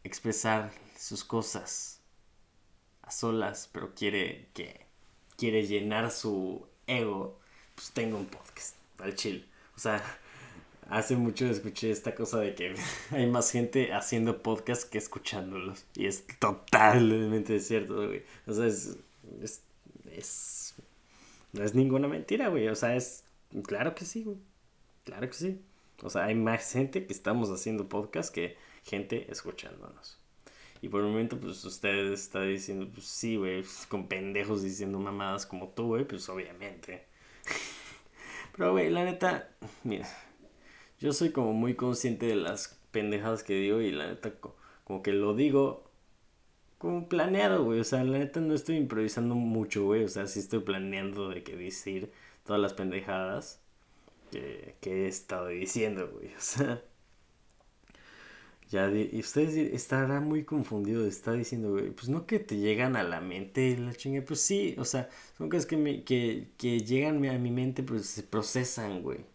expresar 0.05 0.73
sus 0.99 1.25
cosas 1.25 2.01
a 3.03 3.11
solas, 3.11 3.69
pero 3.73 3.95
quiere 3.95 4.49
que 4.55 4.87
quiere 5.43 5.67
llenar 5.67 6.13
su 6.13 6.65
ego, 6.87 7.37
pues 7.75 7.91
tengo 7.91 8.17
un 8.17 8.27
podcast 8.27 8.77
al 8.99 9.17
chill. 9.17 9.45
O 9.75 9.81
sea, 9.81 10.01
hace 10.89 11.17
mucho 11.17 11.47
escuché 11.47 11.91
esta 11.91 12.15
cosa 12.15 12.39
de 12.39 12.55
que 12.55 12.77
hay 13.11 13.27
más 13.27 13.51
gente 13.51 13.93
haciendo 13.93 14.41
podcast 14.41 14.89
que 14.89 14.99
escuchándolos. 14.99 15.85
Y 15.97 16.07
es 16.07 16.25
totalmente 16.39 17.59
cierto, 17.59 18.07
güey. 18.07 18.23
O 18.47 18.53
sea, 18.53 18.67
es, 18.67 18.97
es, 20.13 20.77
no 21.53 21.65
es 21.65 21.75
ninguna 21.75 22.07
mentira, 22.07 22.47
güey. 22.47 22.69
O 22.69 22.77
sea, 22.77 22.95
es, 22.95 23.25
claro 23.65 23.97
que 23.97 24.05
sí, 24.05 24.23
güey. 24.23 24.39
Claro 25.03 25.27
que 25.27 25.35
sí. 25.35 25.61
O 26.05 26.09
sea, 26.09 26.27
hay 26.27 26.37
más 26.37 26.71
gente 26.71 27.05
que 27.05 27.13
estamos 27.13 27.51
haciendo 27.51 27.89
podcast 27.89 28.33
que 28.33 28.57
gente 28.85 29.27
escuchándonos. 29.29 30.22
Y 30.83 30.89
por 30.89 31.01
el 31.01 31.07
momento, 31.07 31.39
pues 31.39 31.65
usted 31.65 32.13
está 32.13 32.43
diciendo, 32.43 32.91
pues 32.93 33.07
sí, 33.07 33.37
güey, 33.37 33.63
pues, 33.63 33.87
con 33.87 34.09
pendejos 34.09 34.63
diciendo 34.63 34.99
mamadas 34.99 35.47
como 35.47 35.69
tú, 35.69 35.87
güey, 35.87 36.05
pues 36.05 36.29
obviamente. 36.29 37.07
Pero, 38.57 38.73
güey, 38.73 38.91
la 38.91 39.05
neta, 39.05 39.49
mira, 39.85 40.09
yo 41.01 41.13
soy 41.13 41.31
como 41.31 41.53
muy 41.53 41.75
consciente 41.75 42.27
de 42.27 42.37
las 42.37 42.81
pendejadas 42.91 43.45
que 43.45 43.55
digo 43.55 43.81
y 43.81 43.93
la 43.93 44.09
neta, 44.09 44.33
como 44.85 45.03
que 45.03 45.13
lo 45.13 45.35
digo 45.35 45.91
como 46.79 47.09
planeado, 47.09 47.65
güey. 47.65 47.79
O 47.79 47.85
sea, 47.85 48.03
la 48.03 48.19
neta 48.19 48.41
no 48.41 48.55
estoy 48.55 48.77
improvisando 48.77 49.37
mucho, 49.37 49.85
güey. 49.85 50.03
O 50.05 50.09
sea, 50.09 50.27
sí 50.27 50.41
estoy 50.41 50.61
planeando 50.61 51.29
de 51.29 51.45
que 51.45 51.57
decir 51.57 52.13
todas 52.45 52.61
las 52.61 52.75
pendejadas 52.75 53.63
que, 54.33 54.77
he 54.83 55.07
estado 55.07 55.47
diciendo, 55.49 56.11
güey. 56.13 56.35
O 56.37 56.41
sea. 56.41 56.83
Ya, 58.73 58.91
y 58.91 59.21
ustedes 59.21 59.55
estarán 59.75 60.25
muy 60.29 60.45
confundidos. 60.45 61.07
Está 61.07 61.33
diciendo, 61.33 61.73
güey, 61.73 61.91
pues 61.91 62.09
no 62.09 62.27
que 62.27 62.39
te 62.39 62.57
llegan 62.57 62.97
a 62.97 63.03
la 63.03 63.21
mente 63.21 63.77
la 63.77 63.95
chinga. 63.95 64.23
Pues 64.25 64.41
sí, 64.41 64.75
o 64.79 64.85
sea, 64.87 65.11
son 65.37 65.51
cosas 65.51 65.67
que, 65.67 65.77
me, 65.77 66.05
que, 66.05 66.53
que 66.57 66.81
llegan 66.81 67.23
a 67.27 67.39
mi 67.39 67.51
mente, 67.51 67.83
pues 67.83 68.07
se 68.07 68.23
procesan, 68.23 69.03
güey. 69.03 69.27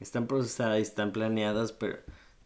Están 0.00 0.26
procesadas 0.26 0.80
están 0.80 1.12
planeadas, 1.12 1.72
pero 1.72 1.98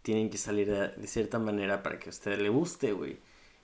tienen 0.02 0.30
que 0.30 0.38
salir 0.38 0.68
de 0.70 1.06
cierta 1.06 1.38
manera 1.38 1.82
para 1.82 1.98
que 1.98 2.10
a 2.10 2.12
usted 2.12 2.38
le 2.38 2.50
guste, 2.50 2.92
güey. 2.92 3.18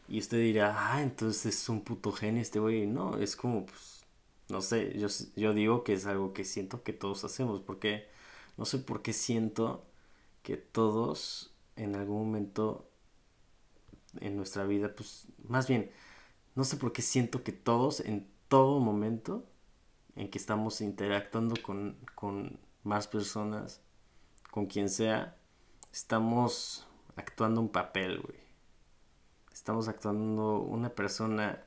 Y 0.09 0.19
usted 0.21 0.39
dirá, 0.39 0.75
ah, 0.95 1.03
entonces 1.03 1.55
es 1.57 1.69
un 1.69 1.83
puto 1.83 2.13
genio 2.13 2.43
este 2.43 2.59
güey. 2.61 2.87
No, 2.87 3.19
es 3.19 3.37
como, 3.37 3.67
pues, 3.67 4.07
no 4.49 4.63
sé, 4.63 4.99
yo, 4.99 5.09
yo 5.37 5.55
digo 5.55 5.85
que 5.85 5.95
es 5.95 6.07
algo 6.07 6.33
que 6.33 6.45
siento 6.45 6.83
que 6.83 6.93
todos 6.95 7.25
hacemos, 7.25 7.61
porque 7.63 8.07
no 8.57 8.65
sé 8.67 8.79
por 8.79 9.03
qué 9.03 9.13
siento 9.13 9.85
que 10.43 10.57
todos 10.57 11.52
en 11.77 11.97
algún 11.97 12.27
momento 12.27 12.89
en 14.21 14.37
nuestra 14.37 14.65
vida, 14.65 14.95
pues 14.95 15.27
más 15.49 15.69
bien, 15.69 15.91
no 16.55 16.65
sé 16.65 16.77
por 16.77 16.93
qué 16.93 17.03
siento 17.03 17.43
que 17.43 17.53
todos 17.53 18.01
en 18.01 18.29
todo 18.49 18.81
momento 18.81 19.47
en 20.17 20.31
que 20.31 20.39
estamos 20.39 20.81
interactuando 20.81 21.55
con, 21.63 21.97
con 22.15 22.61
más 22.83 23.09
personas, 23.09 23.81
con 24.51 24.67
quien 24.67 24.89
sea, 24.89 25.37
estamos 25.93 26.87
actuando 27.17 27.61
un 27.61 27.71
papel, 27.71 28.21
güey. 28.21 28.41
Estamos 29.53 29.89
actuando 29.89 30.61
una 30.61 30.91
persona 30.91 31.63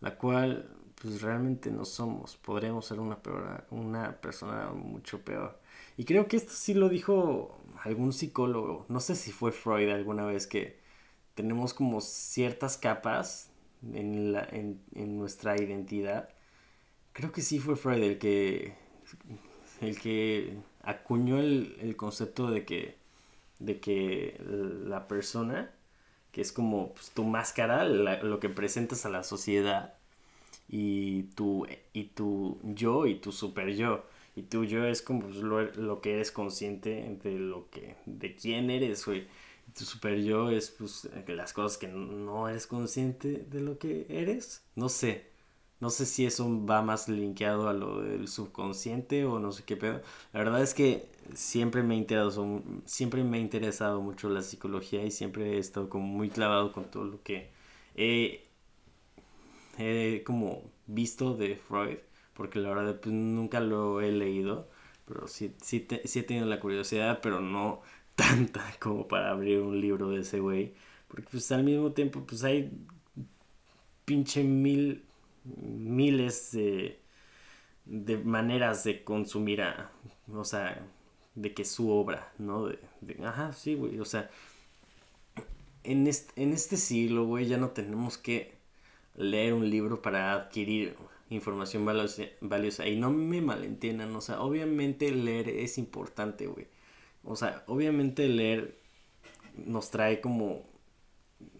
la 0.00 0.16
cual 0.16 0.75
pues 1.00 1.22
realmente 1.22 1.70
no 1.70 1.84
somos. 1.84 2.36
Podríamos 2.36 2.86
ser 2.86 3.00
una, 3.00 3.22
peor, 3.22 3.66
una 3.70 4.20
persona 4.20 4.70
mucho 4.72 5.20
peor. 5.24 5.60
Y 5.96 6.04
creo 6.04 6.28
que 6.28 6.36
esto 6.36 6.52
sí 6.52 6.74
lo 6.74 6.88
dijo 6.88 7.58
algún 7.84 8.12
psicólogo. 8.12 8.86
No 8.88 9.00
sé 9.00 9.14
si 9.16 9.32
fue 9.32 9.52
Freud 9.52 9.90
alguna 9.90 10.26
vez 10.26 10.46
que 10.46 10.78
tenemos 11.34 11.74
como 11.74 12.00
ciertas 12.00 12.78
capas 12.78 13.50
en, 13.92 14.32
la, 14.32 14.44
en, 14.50 14.80
en 14.94 15.18
nuestra 15.18 15.56
identidad. 15.56 16.30
Creo 17.12 17.32
que 17.32 17.42
sí 17.42 17.58
fue 17.58 17.76
Freud 17.76 18.02
el 18.02 18.18
que, 18.18 18.74
el 19.80 20.00
que 20.00 20.58
acuñó 20.82 21.38
el, 21.38 21.76
el 21.80 21.96
concepto 21.96 22.50
de 22.50 22.64
que, 22.64 22.96
de 23.58 23.80
que 23.80 24.40
la 24.40 25.08
persona, 25.08 25.74
que 26.32 26.40
es 26.40 26.52
como 26.52 26.94
pues, 26.94 27.10
tu 27.10 27.24
máscara, 27.24 27.84
lo 27.84 28.40
que 28.40 28.48
presentas 28.48 29.06
a 29.06 29.10
la 29.10 29.22
sociedad, 29.24 29.94
y 30.68 31.24
tu, 31.34 31.66
y 31.92 32.04
tu 32.04 32.58
yo 32.62 33.06
y 33.06 33.16
tu 33.16 33.32
super 33.32 33.74
yo. 33.74 34.04
Y 34.34 34.42
tu 34.42 34.64
yo 34.64 34.84
es 34.84 35.02
como 35.02 35.20
pues, 35.20 35.36
lo, 35.36 35.62
lo, 35.62 36.00
que 36.00 36.14
eres 36.14 36.30
consciente 36.30 37.18
de 37.22 37.38
lo 37.38 37.70
que, 37.70 37.96
de 38.06 38.34
quién 38.34 38.70
eres, 38.70 39.06
güey 39.06 39.26
tu 39.74 39.84
super 39.84 40.20
yo 40.22 40.50
es 40.50 40.70
pues 40.70 41.08
las 41.26 41.52
cosas 41.52 41.78
que 41.78 41.88
no 41.88 42.48
eres 42.48 42.66
consciente 42.66 43.46
de 43.50 43.60
lo 43.60 43.78
que 43.78 44.06
eres. 44.08 44.62
No 44.74 44.88
sé. 44.88 45.26
No 45.78 45.90
sé 45.90 46.06
si 46.06 46.24
eso 46.24 46.64
va 46.64 46.80
más 46.80 47.08
linkeado 47.08 47.68
a 47.68 47.74
lo 47.74 48.00
del 48.00 48.28
subconsciente 48.28 49.26
o 49.26 49.38
no 49.38 49.52
sé 49.52 49.64
qué 49.64 49.76
pedo. 49.76 50.00
La 50.32 50.40
verdad 50.40 50.62
es 50.62 50.72
que 50.72 51.10
siempre 51.34 51.82
me 51.82 51.96
interesado, 51.96 52.62
siempre 52.86 53.22
me 53.24 53.36
ha 53.36 53.40
interesado 53.40 54.00
mucho 54.00 54.30
la 54.30 54.40
psicología 54.42 55.04
y 55.04 55.10
siempre 55.10 55.56
he 55.56 55.58
estado 55.58 55.90
como 55.90 56.06
muy 56.06 56.30
clavado 56.30 56.72
con 56.72 56.84
todo 56.90 57.04
lo 57.04 57.22
que 57.22 57.50
he, 57.94 58.45
como 60.24 60.70
visto 60.86 61.34
de 61.36 61.56
Freud. 61.56 61.98
Porque 62.34 62.58
la 62.58 62.70
verdad 62.70 63.00
pues, 63.00 63.14
nunca 63.14 63.60
lo 63.60 64.00
he 64.00 64.12
leído. 64.12 64.68
Pero 65.06 65.28
sí, 65.28 65.54
sí, 65.62 65.86
sí 66.04 66.18
he 66.18 66.22
tenido 66.22 66.46
la 66.46 66.60
curiosidad, 66.60 67.20
pero 67.22 67.40
no 67.40 67.82
tanta 68.16 68.64
como 68.80 69.08
para 69.08 69.30
abrir 69.30 69.60
un 69.60 69.80
libro 69.80 70.10
de 70.10 70.20
ese 70.20 70.40
güey. 70.40 70.74
Porque 71.08 71.28
pues 71.30 71.50
al 71.52 71.64
mismo 71.64 71.92
tiempo 71.92 72.24
pues 72.26 72.44
hay 72.44 72.72
pinche 74.04 74.42
mil, 74.44 75.04
miles 75.44 76.52
de, 76.52 77.00
de 77.84 78.18
maneras 78.18 78.84
de 78.84 79.04
consumir 79.04 79.62
a, 79.62 79.90
o 80.32 80.44
sea, 80.44 80.86
de 81.34 81.54
que 81.54 81.64
su 81.64 81.90
obra, 81.90 82.32
¿no? 82.38 82.66
De, 82.66 82.78
ajá, 83.24 83.52
sí, 83.52 83.74
güey, 83.74 84.00
o 84.00 84.04
sea, 84.04 84.30
en 85.84 86.06
este, 86.06 86.42
en 86.42 86.52
este 86.52 86.76
siglo, 86.76 87.26
güey, 87.26 87.46
ya 87.46 87.58
no 87.58 87.70
tenemos 87.70 88.18
que 88.18 88.55
leer 89.16 89.54
un 89.54 89.68
libro 89.68 90.02
para 90.02 90.32
adquirir 90.32 90.96
información 91.30 91.84
valiosa. 92.40 92.86
Y 92.86 92.96
no 92.96 93.10
me 93.10 93.40
malentiendan, 93.40 94.14
o 94.14 94.20
sea, 94.20 94.40
obviamente 94.40 95.10
leer 95.10 95.48
es 95.48 95.78
importante, 95.78 96.46
güey. 96.46 96.66
O 97.24 97.34
sea, 97.36 97.64
obviamente 97.66 98.28
leer 98.28 98.78
nos 99.56 99.90
trae 99.90 100.20
como... 100.20 100.62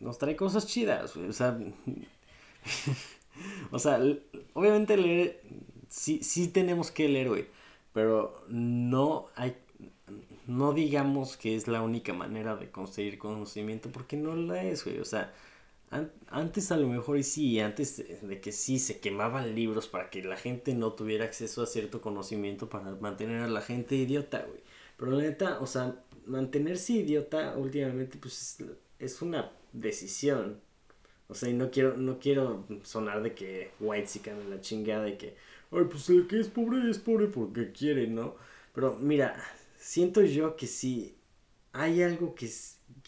Nos 0.00 0.18
trae 0.18 0.36
cosas 0.36 0.66
chidas, 0.66 1.16
O 1.16 1.32
sea... 1.32 1.58
o 3.70 3.78
sea, 3.78 4.00
obviamente 4.54 4.96
leer... 4.96 5.42
Sí, 5.88 6.20
sí 6.22 6.48
tenemos 6.48 6.90
que 6.90 7.08
leer, 7.08 7.28
güey. 7.28 7.46
Pero 7.92 8.44
no 8.48 9.26
hay... 9.34 9.56
No 10.46 10.72
digamos 10.72 11.36
que 11.36 11.56
es 11.56 11.66
la 11.66 11.82
única 11.82 12.12
manera 12.12 12.54
de 12.54 12.70
conseguir 12.70 13.18
conocimiento 13.18 13.90
porque 13.90 14.16
no 14.16 14.36
la 14.36 14.62
es, 14.62 14.84
güey. 14.84 15.00
O 15.00 15.04
sea, 15.04 15.34
antes 15.90 16.72
a 16.72 16.76
lo 16.76 16.88
mejor 16.88 17.18
y 17.18 17.22
sí, 17.22 17.60
antes 17.60 18.02
de 18.22 18.40
que 18.40 18.52
sí 18.52 18.78
se 18.78 18.98
quemaban 18.98 19.54
libros 19.54 19.86
para 19.86 20.10
que 20.10 20.22
la 20.22 20.36
gente 20.36 20.74
no 20.74 20.92
tuviera 20.92 21.24
acceso 21.24 21.62
a 21.62 21.66
cierto 21.66 22.00
conocimiento 22.00 22.68
para 22.68 22.96
mantener 22.96 23.42
a 23.42 23.48
la 23.48 23.60
gente 23.60 23.94
idiota, 23.94 24.42
güey. 24.42 24.60
Pero 24.96 25.12
la 25.12 25.22
neta, 25.22 25.60
o 25.60 25.66
sea, 25.66 26.02
mantenerse 26.26 26.94
idiota 26.94 27.56
últimamente, 27.56 28.18
pues 28.18 28.58
es, 28.98 29.22
una 29.22 29.52
decisión. 29.72 30.60
O 31.28 31.34
sea, 31.34 31.48
y 31.48 31.54
no 31.54 31.70
quiero, 31.70 31.96
no 31.96 32.18
quiero 32.18 32.66
sonar 32.82 33.22
de 33.22 33.34
que 33.34 33.70
white 33.80 34.30
en 34.30 34.50
la 34.50 34.60
chingada 34.60 35.04
de 35.04 35.16
que, 35.16 35.36
ay, 35.70 35.84
pues 35.90 36.08
el 36.10 36.26
que 36.26 36.40
es 36.40 36.48
pobre 36.48 36.90
es 36.90 36.98
pobre 36.98 37.26
porque 37.26 37.72
quiere, 37.72 38.06
¿no? 38.08 38.36
Pero 38.74 38.96
mira, 38.96 39.36
siento 39.78 40.22
yo 40.22 40.56
que 40.56 40.66
si 40.66 41.16
hay 41.72 42.02
algo 42.02 42.34
que, 42.34 42.50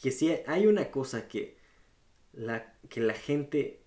que 0.01 0.11
si 0.11 0.31
hay 0.47 0.67
una 0.67 0.91
cosa 0.91 1.29
que 1.29 1.58
la, 2.38 2.72
que 2.88 3.01
la 3.01 3.14
gente 3.14 3.83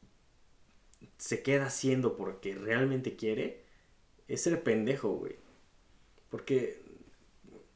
se 1.18 1.42
queda 1.42 1.68
haciendo 1.68 2.18
porque 2.18 2.54
realmente 2.54 3.16
quiere, 3.16 3.64
es 4.28 4.42
ser 4.42 4.62
pendejo, 4.64 5.10
güey. 5.10 5.36
Porque 6.30 6.82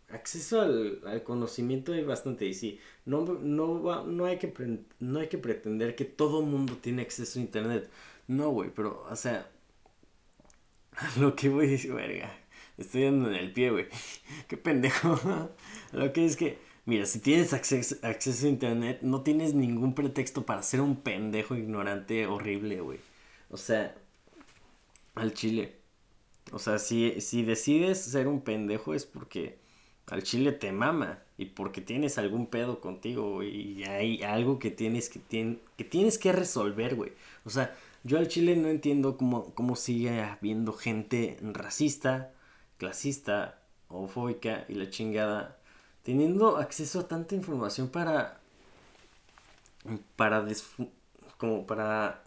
acceso 0.09 0.61
al, 0.61 1.23
conocimiento 1.23 1.93
hay 1.93 2.03
bastante 2.03 2.45
y 2.45 2.53
sí, 2.53 2.79
no, 3.05 3.21
no, 3.25 4.05
no, 4.05 4.25
hay 4.25 4.37
que 4.37 4.53
no 4.99 5.19
hay 5.19 5.27
que 5.27 5.37
pretender 5.37 5.95
que 5.95 6.05
todo 6.05 6.41
mundo 6.41 6.77
tiene 6.81 7.01
acceso 7.01 7.39
a 7.39 7.41
internet. 7.41 7.89
No, 8.27 8.49
güey, 8.49 8.71
pero, 8.75 9.05
o 9.09 9.15
sea, 9.15 9.49
lo 11.19 11.35
que 11.35 11.49
voy 11.49 11.67
decir, 11.67 11.93
verga, 11.93 12.31
estoy 12.77 13.03
dando 13.03 13.29
en 13.29 13.35
el 13.35 13.53
pie, 13.53 13.71
güey. 13.71 13.87
Qué 14.47 14.57
pendejo. 14.57 15.19
lo 15.93 16.13
que 16.13 16.25
es 16.25 16.35
que, 16.35 16.57
mira, 16.85 17.05
si 17.05 17.19
tienes 17.19 17.53
acceso, 17.53 17.95
acceso 18.03 18.45
a 18.47 18.49
internet, 18.49 18.99
no 19.01 19.21
tienes 19.23 19.53
ningún 19.53 19.95
pretexto 19.95 20.45
para 20.45 20.63
ser 20.63 20.81
un 20.81 20.97
pendejo 20.97 21.55
ignorante 21.55 22.27
horrible, 22.27 22.81
güey. 22.81 22.99
O 23.49 23.57
sea, 23.57 23.95
al 25.15 25.33
chile. 25.33 25.75
O 26.51 26.59
sea, 26.59 26.79
si, 26.79 27.21
si 27.21 27.43
decides 27.43 28.01
ser 28.01 28.27
un 28.27 28.41
pendejo 28.41 28.93
es 28.93 29.05
porque 29.05 29.57
al 30.07 30.23
chile 30.23 30.51
te 30.51 30.71
mama 30.71 31.23
y 31.37 31.45
porque 31.47 31.81
tienes 31.81 32.17
algún 32.17 32.47
pedo 32.47 32.79
contigo 32.79 33.43
y 33.43 33.83
hay 33.83 34.23
algo 34.23 34.59
que 34.59 34.71
tienes 34.71 35.09
que, 35.09 35.19
que 35.77 35.83
tienes 35.83 36.17
que 36.17 36.31
resolver, 36.31 36.95
güey. 36.95 37.11
O 37.45 37.49
sea, 37.49 37.75
yo 38.03 38.19
al 38.19 38.27
chile 38.27 38.55
no 38.55 38.69
entiendo 38.69 39.17
cómo, 39.17 39.53
cómo 39.55 39.75
sigue 39.75 40.21
habiendo 40.21 40.73
gente 40.73 41.37
racista, 41.41 42.31
clasista, 42.77 43.61
homofóbica 43.87 44.65
y 44.69 44.75
la 44.75 44.89
chingada, 44.89 45.59
teniendo 46.05 46.57
acceso 46.57 46.99
a 46.99 47.07
tanta 47.07 47.33
información 47.33 47.89
para, 47.89 48.39
para, 50.15 50.45
como 51.39 51.65
para, 51.65 52.23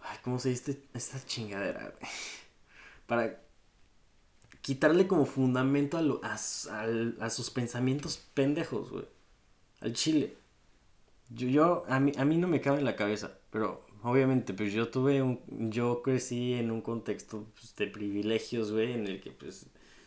ay, 0.00 0.18
¿cómo 0.24 0.38
se 0.38 0.48
dice 0.48 0.82
esta 0.94 1.22
chingadera? 1.26 1.92
Para 3.06 3.42
quitarle 4.62 5.06
como 5.06 5.26
fundamento 5.26 5.98
a, 6.22 6.34
a, 6.34 7.30
sus 7.30 7.50
pensamientos 7.50 8.16
pendejos, 8.32 8.90
güey. 8.90 9.04
Al 9.80 9.92
chile. 9.92 10.38
Yo, 11.28 11.48
yo 11.48 11.82
a, 11.86 12.00
mí, 12.00 12.12
a 12.16 12.24
mí 12.24 12.38
no 12.38 12.48
me 12.48 12.62
cabe 12.62 12.78
en 12.78 12.86
la 12.86 12.96
cabeza, 12.96 13.38
pero 13.50 13.84
obviamente, 14.02 14.54
pues 14.54 14.72
yo 14.72 14.88
tuve 14.88 15.20
un, 15.22 15.70
yo 15.70 16.00
crecí 16.02 16.54
en 16.54 16.70
un 16.70 16.80
contexto 16.80 17.46
pues, 17.52 17.76
de 17.76 17.88
privilegios, 17.88 18.72
güey, 18.72 18.92
en 18.92 19.06
el 19.06 19.20
que 19.20 19.32
pues 19.32 19.66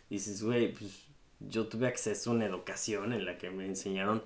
dices, 0.09 0.41
güey, 0.41 0.73
pues 0.73 1.12
yo 1.39 1.67
tuve 1.67 1.87
acceso 1.87 2.31
a 2.31 2.33
una 2.33 2.45
educación 2.45 3.13
en 3.13 3.25
la 3.25 3.37
que 3.37 3.49
me 3.49 3.65
enseñaron, 3.65 4.23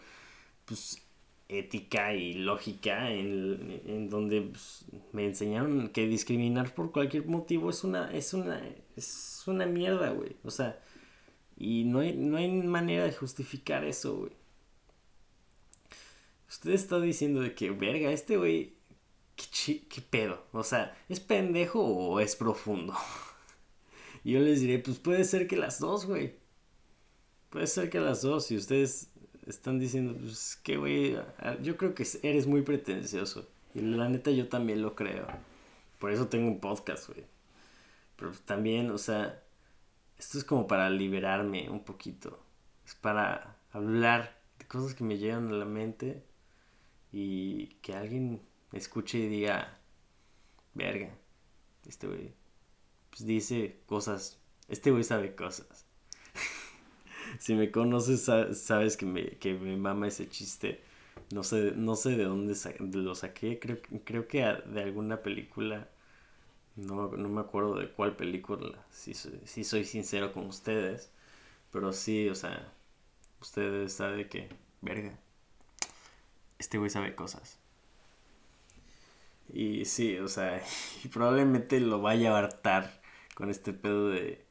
pues, 0.65 1.03
ética 1.49 2.13
y 2.13 2.33
lógica, 2.33 3.11
en, 3.11 3.81
en 3.85 4.09
donde 4.09 4.41
pues, 4.41 4.85
me 5.13 5.25
enseñaron 5.25 5.89
que 5.89 6.07
discriminar 6.07 6.73
por 6.73 6.91
cualquier 6.91 7.25
motivo 7.25 7.69
es 7.69 7.83
una, 7.83 8.11
es 8.13 8.33
una, 8.33 8.61
es 8.95 9.43
una 9.47 9.65
mierda, 9.65 10.11
güey. 10.11 10.35
O 10.43 10.51
sea, 10.51 10.79
y 11.57 11.85
no 11.85 11.99
hay, 11.99 12.13
no 12.15 12.37
hay 12.37 12.51
manera 12.51 13.05
de 13.05 13.13
justificar 13.13 13.83
eso, 13.83 14.17
güey. 14.17 14.31
Usted 16.49 16.71
está 16.71 16.99
diciendo 16.99 17.41
de 17.41 17.53
que, 17.55 17.71
verga, 17.71 18.11
este 18.11 18.37
güey, 18.37 18.73
¿qué, 19.35 19.83
¿qué, 19.89 20.01
pedo? 20.01 20.45
O 20.53 20.63
sea, 20.63 20.97
¿es 21.09 21.19
pendejo 21.19 21.81
o 21.81 22.19
es 22.19 22.35
profundo? 22.35 22.93
yo 24.23 24.39
les 24.39 24.61
diré, 24.61 24.79
pues 24.79 24.97
puede 24.99 25.23
ser 25.25 25.47
que 25.47 25.57
las 25.57 25.79
dos, 25.79 26.05
güey. 26.05 26.35
Puede 27.57 27.65
ser 27.65 27.89
que 27.89 27.99
las 27.99 28.21
dos. 28.21 28.51
Y 28.51 28.55
ustedes 28.55 29.09
están 29.47 29.79
diciendo, 29.79 30.15
pues 30.15 30.59
que, 30.61 30.77
güey, 30.77 31.17
yo 31.63 31.75
creo 31.75 31.95
que 31.95 32.05
eres 32.21 32.45
muy 32.45 32.61
pretencioso. 32.61 33.47
Y 33.73 33.81
la 33.81 34.07
neta 34.07 34.29
yo 34.29 34.47
también 34.47 34.83
lo 34.83 34.93
creo. 34.93 35.25
Por 35.97 36.11
eso 36.11 36.27
tengo 36.27 36.47
un 36.47 36.59
podcast, 36.59 37.07
güey. 37.07 37.25
Pero 38.15 38.31
también, 38.45 38.91
o 38.91 38.99
sea, 38.99 39.41
esto 40.19 40.37
es 40.37 40.43
como 40.43 40.67
para 40.67 40.87
liberarme 40.91 41.67
un 41.67 41.83
poquito. 41.83 42.39
Es 42.85 42.93
para 42.93 43.57
hablar 43.71 44.39
de 44.59 44.67
cosas 44.67 44.93
que 44.93 45.03
me 45.03 45.17
llegan 45.17 45.47
a 45.47 45.53
la 45.53 45.65
mente 45.65 46.21
y 47.11 47.69
que 47.81 47.95
alguien 47.95 48.39
escuche 48.71 49.17
y 49.17 49.29
diga, 49.29 49.79
verga, 50.75 51.09
este 51.87 52.05
güey 52.05 52.35
pues 53.09 53.25
dice 53.25 53.79
cosas, 53.87 54.39
este 54.67 54.91
güey 54.91 55.03
sabe 55.03 55.33
cosas. 55.33 55.86
Si 57.39 57.55
me 57.55 57.71
conoces 57.71 58.23
sabes 58.23 58.97
que 58.97 59.05
me, 59.05 59.25
que 59.37 59.53
me 59.53 59.77
mama 59.77 60.07
ese 60.07 60.29
chiste. 60.29 60.81
No 61.31 61.43
sé, 61.43 61.73
no 61.75 61.95
sé 61.95 62.11
de 62.17 62.25
dónde 62.25 62.55
lo 62.79 63.15
saqué, 63.15 63.59
creo, 63.59 63.79
creo 64.05 64.27
que 64.27 64.39
de 64.43 64.81
alguna 64.83 65.21
película, 65.21 65.89
no, 66.75 67.09
no 67.09 67.29
me 67.29 67.41
acuerdo 67.41 67.75
de 67.75 67.89
cuál 67.91 68.15
película, 68.15 68.85
si, 68.91 69.13
si 69.13 69.63
soy 69.63 69.85
sincero 69.85 70.33
con 70.33 70.47
ustedes, 70.47 71.11
pero 71.71 71.93
sí, 71.93 72.29
o 72.29 72.35
sea, 72.35 72.73
ustedes 73.41 73.93
saben 73.93 74.29
que, 74.29 74.49
verga, 74.81 75.17
este 76.59 76.77
güey 76.77 76.89
sabe 76.89 77.15
cosas. 77.15 77.59
Y 79.53 79.85
sí, 79.85 80.17
o 80.19 80.27
sea, 80.27 80.61
y 81.03 81.07
probablemente 81.09 81.79
lo 81.79 82.01
vaya 82.01 82.35
a 82.35 82.39
hartar 82.39 83.01
con 83.35 83.49
este 83.49 83.73
pedo 83.73 84.09
de, 84.09 84.45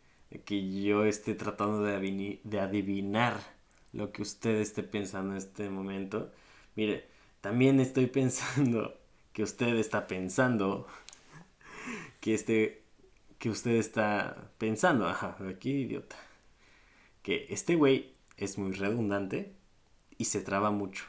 que 0.45 0.83
yo 0.83 1.05
esté 1.05 1.35
tratando 1.35 1.83
de, 1.83 2.41
de 2.43 2.61
adivinar 2.61 3.41
lo 3.93 4.13
que 4.13 4.23
usted 4.23 4.57
esté 4.57 4.83
pensando 4.83 5.33
en 5.33 5.39
este 5.39 5.71
momento. 5.71 6.33
Mire, 6.75 7.09
también 7.41 7.81
estoy 7.81 8.07
pensando 8.07 8.99
que 9.33 9.43
usted 9.43 9.77
está 9.77 10.07
pensando 10.07 10.87
que 12.21 12.35
este 12.35 12.83
que 13.39 13.51
usted 13.51 13.73
está 13.73 14.51
pensando, 14.59 15.07
ajá, 15.07 15.37
aquí 15.49 15.71
idiota. 15.71 16.17
Que 17.23 17.47
este 17.51 17.77
güey 17.77 18.15
es 18.37 18.59
muy 18.59 18.73
redundante 18.73 19.55
y 20.17 20.25
se 20.27 20.41
traba 20.41 20.71
mucho 20.71 21.05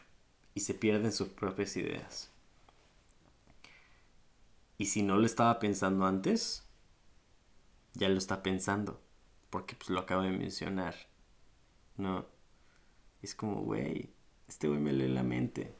y 0.54 0.62
se 0.62 0.74
pierden 0.74 1.14
sus 1.14 1.30
propias 1.30 1.78
ideas. 1.78 2.32
Y 4.78 4.88
si 4.88 5.02
no 5.04 5.18
lo 5.18 5.26
estaba 5.26 5.60
pensando 5.60 6.06
antes, 6.06 6.64
ya 7.94 8.10
lo 8.10 8.18
está 8.18 8.44
pensando, 8.44 9.00
porque 9.50 9.76
pues 9.76 9.90
lo 9.90 10.00
acabo 10.00 10.22
de 10.24 10.32
mencionar. 10.32 10.96
No. 11.96 12.26
Es 13.22 13.36
como, 13.36 13.62
güey, 13.62 14.14
este 14.48 14.68
güey 14.68 14.80
me 14.80 14.94
lee 14.94 15.08
la 15.08 15.24
mente. 15.24 15.76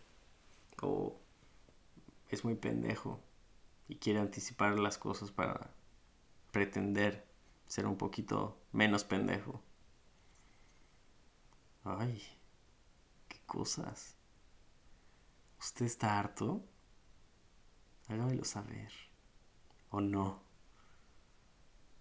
O 0.82 1.20
es 2.30 2.44
muy 2.44 2.56
pendejo 2.56 3.20
y 3.88 3.98
quiere 3.98 4.20
anticipar 4.20 4.80
las 4.80 4.98
cosas 4.98 5.32
para 5.32 5.72
pretender 6.52 7.28
ser 7.68 7.86
un 7.86 7.98
poquito 7.98 8.60
menos 8.72 9.04
pendejo. 9.04 9.62
Ay, 11.84 12.22
qué 13.28 13.40
cosas. 13.46 14.16
¿Usted 15.60 15.86
está 15.86 16.20
harto? 16.20 16.64
Hágamelo 18.08 18.44
saber. 18.44 18.92
¿O 19.90 20.02
no? 20.02 20.47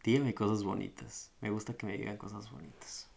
Dígame 0.06 0.34
cosas 0.34 0.62
bonitas. 0.62 1.32
Me 1.40 1.50
gusta 1.50 1.74
que 1.74 1.84
me 1.84 1.98
digan 1.98 2.16
cosas 2.16 2.48
bonitas. 2.48 3.08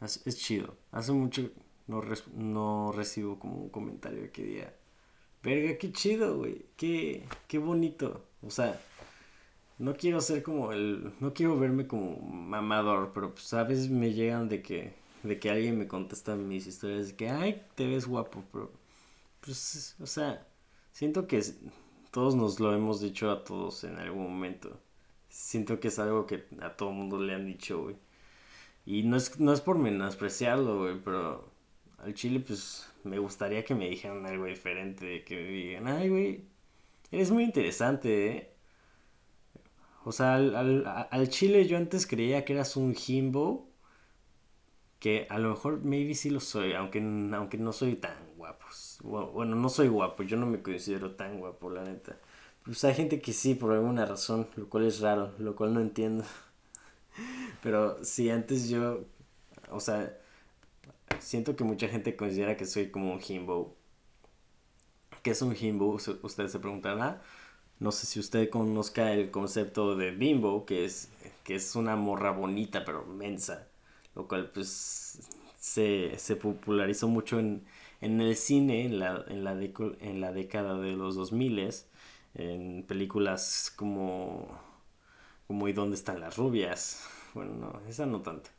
Es, 0.00 0.38
chido. 0.38 0.74
Hace 0.90 1.12
mucho 1.12 1.50
no, 1.86 2.02
no 2.34 2.92
recibo 2.92 3.38
como 3.38 3.58
un 3.58 3.68
comentario 3.68 4.32
que 4.32 4.42
diga, 4.42 4.72
verga, 5.42 5.76
qué 5.76 5.92
chido, 5.92 6.38
güey. 6.38 6.64
Qué, 6.78 7.28
qué 7.46 7.58
bonito. 7.58 8.24
O 8.40 8.50
sea, 8.50 8.80
no 9.78 9.94
quiero 9.96 10.22
ser 10.22 10.42
como 10.42 10.72
el... 10.72 11.12
No 11.20 11.34
quiero 11.34 11.58
verme 11.58 11.86
como 11.86 12.16
mamador, 12.22 13.12
pero 13.12 13.34
pues 13.34 13.52
a 13.52 13.64
veces 13.64 13.90
me 13.90 14.14
llegan 14.14 14.48
de 14.48 14.62
que 14.62 14.94
de 15.22 15.38
que 15.38 15.50
alguien 15.50 15.78
me 15.78 15.88
contesta 15.88 16.36
mis 16.36 16.66
historias 16.66 17.08
de 17.08 17.16
que, 17.16 17.28
ay, 17.28 17.62
te 17.74 17.86
ves 17.86 18.06
guapo, 18.06 18.44
pero, 18.52 18.70
pues, 19.40 19.96
o 20.00 20.06
sea, 20.06 20.46
siento 20.92 21.26
que 21.26 21.42
todos 22.12 22.34
nos 22.34 22.60
lo 22.60 22.72
hemos 22.74 23.00
dicho 23.00 23.30
a 23.30 23.44
todos 23.44 23.84
en 23.84 23.98
algún 23.98 24.22
momento. 24.22 24.80
Siento 25.28 25.80
que 25.80 25.88
es 25.88 25.98
algo 25.98 26.26
que 26.26 26.44
a 26.60 26.76
todo 26.76 26.90
mundo 26.92 27.18
le 27.20 27.34
han 27.34 27.46
dicho, 27.46 27.82
güey. 27.82 27.96
Y 28.86 29.04
no 29.04 29.16
es, 29.16 29.40
no 29.40 29.52
es 29.52 29.60
por 29.60 29.78
menospreciarlo, 29.78 30.78
güey, 30.80 31.00
pero 31.04 31.50
al 31.98 32.14
chile, 32.14 32.40
pues, 32.40 32.90
me 33.04 33.18
gustaría 33.18 33.64
que 33.64 33.74
me 33.74 33.88
dijeran 33.90 34.26
algo 34.26 34.46
diferente, 34.46 35.24
que 35.24 35.36
me 35.36 35.42
digan, 35.50 35.88
ay, 35.88 36.08
güey, 36.10 36.44
eres 37.12 37.30
muy 37.30 37.44
interesante, 37.44 38.28
¿eh? 38.28 38.54
O 40.04 40.12
sea, 40.12 40.34
al, 40.36 40.56
al, 40.56 41.08
al 41.10 41.28
chile 41.28 41.66
yo 41.66 41.76
antes 41.76 42.06
creía 42.06 42.44
que 42.44 42.52
eras 42.54 42.76
un 42.76 42.94
Jimbo 42.94 43.68
que 44.98 45.26
a 45.30 45.38
lo 45.38 45.50
mejor 45.50 45.84
maybe 45.84 46.14
sí 46.14 46.30
lo 46.30 46.40
soy, 46.40 46.72
aunque, 46.72 46.98
aunque 47.34 47.58
no 47.58 47.72
soy 47.72 47.96
tan 47.96 48.16
guapo. 48.36 48.66
Bueno, 49.02 49.54
no 49.56 49.68
soy 49.68 49.88
guapo, 49.88 50.22
yo 50.24 50.36
no 50.36 50.46
me 50.46 50.62
considero 50.62 51.14
tan 51.14 51.38
guapo, 51.38 51.70
la 51.70 51.84
neta. 51.84 52.18
Pues 52.68 52.84
hay 52.84 52.94
gente 52.94 53.20
que 53.20 53.32
sí, 53.32 53.54
por 53.54 53.72
alguna 53.72 54.04
razón, 54.04 54.46
lo 54.56 54.68
cual 54.68 54.86
es 54.86 55.00
raro, 55.00 55.32
lo 55.38 55.56
cual 55.56 55.72
no 55.72 55.80
entiendo. 55.80 56.24
Pero 57.62 58.04
si 58.04 58.28
antes 58.28 58.68
yo, 58.68 59.06
o 59.70 59.80
sea, 59.80 60.18
siento 61.18 61.56
que 61.56 61.64
mucha 61.64 61.88
gente 61.88 62.14
considera 62.14 62.56
que 62.58 62.66
soy 62.66 62.90
como 62.90 63.12
un 63.12 63.20
himbo. 63.26 63.74
¿Qué 65.22 65.30
es 65.30 65.40
un 65.42 65.56
himbo? 65.58 65.96
Ustedes 66.22 66.52
se 66.52 66.58
preguntarán. 66.58 67.20
No 67.80 67.90
sé 67.90 68.06
si 68.06 68.20
usted 68.20 68.50
conozca 68.50 69.12
el 69.14 69.30
concepto 69.30 69.96
de 69.96 70.10
bimbo, 70.10 70.66
que 70.66 70.84
es, 70.84 71.08
que 71.44 71.54
es 71.56 71.74
una 71.74 71.96
morra 71.96 72.32
bonita 72.32 72.84
pero 72.84 73.06
mensa 73.06 73.68
lo 74.18 74.26
cual 74.26 74.50
pues 74.50 75.20
se, 75.58 76.36
popularizó 76.42 77.08
mucho 77.08 77.38
en, 77.38 77.62
el 78.00 78.36
cine 78.36 78.84
en 78.84 78.98
la, 78.98 79.24
en 79.28 79.44
la, 79.44 79.52
en 79.52 80.20
la 80.20 80.32
década 80.32 80.76
de 80.78 80.92
los 80.92 81.14
2000 81.14 81.70
en 82.38 82.84
películas 82.86 83.72
como 83.76 84.48
como 85.46 85.68
¿Y 85.68 85.72
dónde 85.72 85.96
están 85.96 86.20
las 86.20 86.36
rubias? 86.36 87.06
Bueno, 87.34 87.54
no, 87.54 87.80
esa 87.88 88.06
no 88.06 88.20
tanto. 88.22 88.50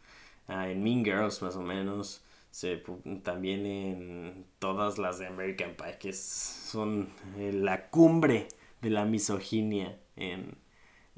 Ah, 0.47 0.69
en 0.69 0.83
Mean 0.83 1.03
Girls 1.05 1.41
más 1.41 1.55
o 1.55 1.61
menos. 1.61 2.23
Se, 2.51 2.83
también 3.23 3.65
en 3.65 4.45
todas 4.59 4.97
las 4.97 5.19
de 5.19 5.27
American 5.27 5.75
Pie, 5.75 5.97
que 5.99 6.13
son 6.13 7.09
eh, 7.37 7.51
la 7.53 7.89
cumbre 7.89 8.47
de 8.81 8.89
la 8.89 9.05
misoginia 9.05 9.99
en, 10.15 10.57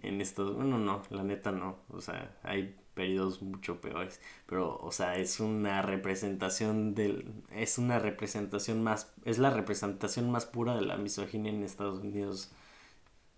en 0.01 0.21
estos... 0.21 0.55
Bueno, 0.55 0.77
no, 0.79 1.03
la 1.09 1.23
neta 1.23 1.51
no. 1.51 1.79
O 1.89 2.01
sea, 2.01 2.37
hay 2.43 2.75
periodos 2.93 3.41
mucho 3.41 3.81
peores. 3.81 4.19
Pero, 4.45 4.77
o 4.81 4.91
sea, 4.91 5.17
es 5.17 5.39
una 5.39 5.81
representación 5.81 6.95
del. 6.95 7.25
Es 7.51 7.77
una 7.77 7.99
representación 7.99 8.83
más. 8.83 9.13
Es 9.25 9.39
la 9.39 9.49
representación 9.51 10.31
más 10.31 10.45
pura 10.45 10.75
de 10.75 10.81
la 10.81 10.97
misoginia 10.97 11.51
en 11.51 11.63
Estados 11.63 11.99
Unidos 11.99 12.51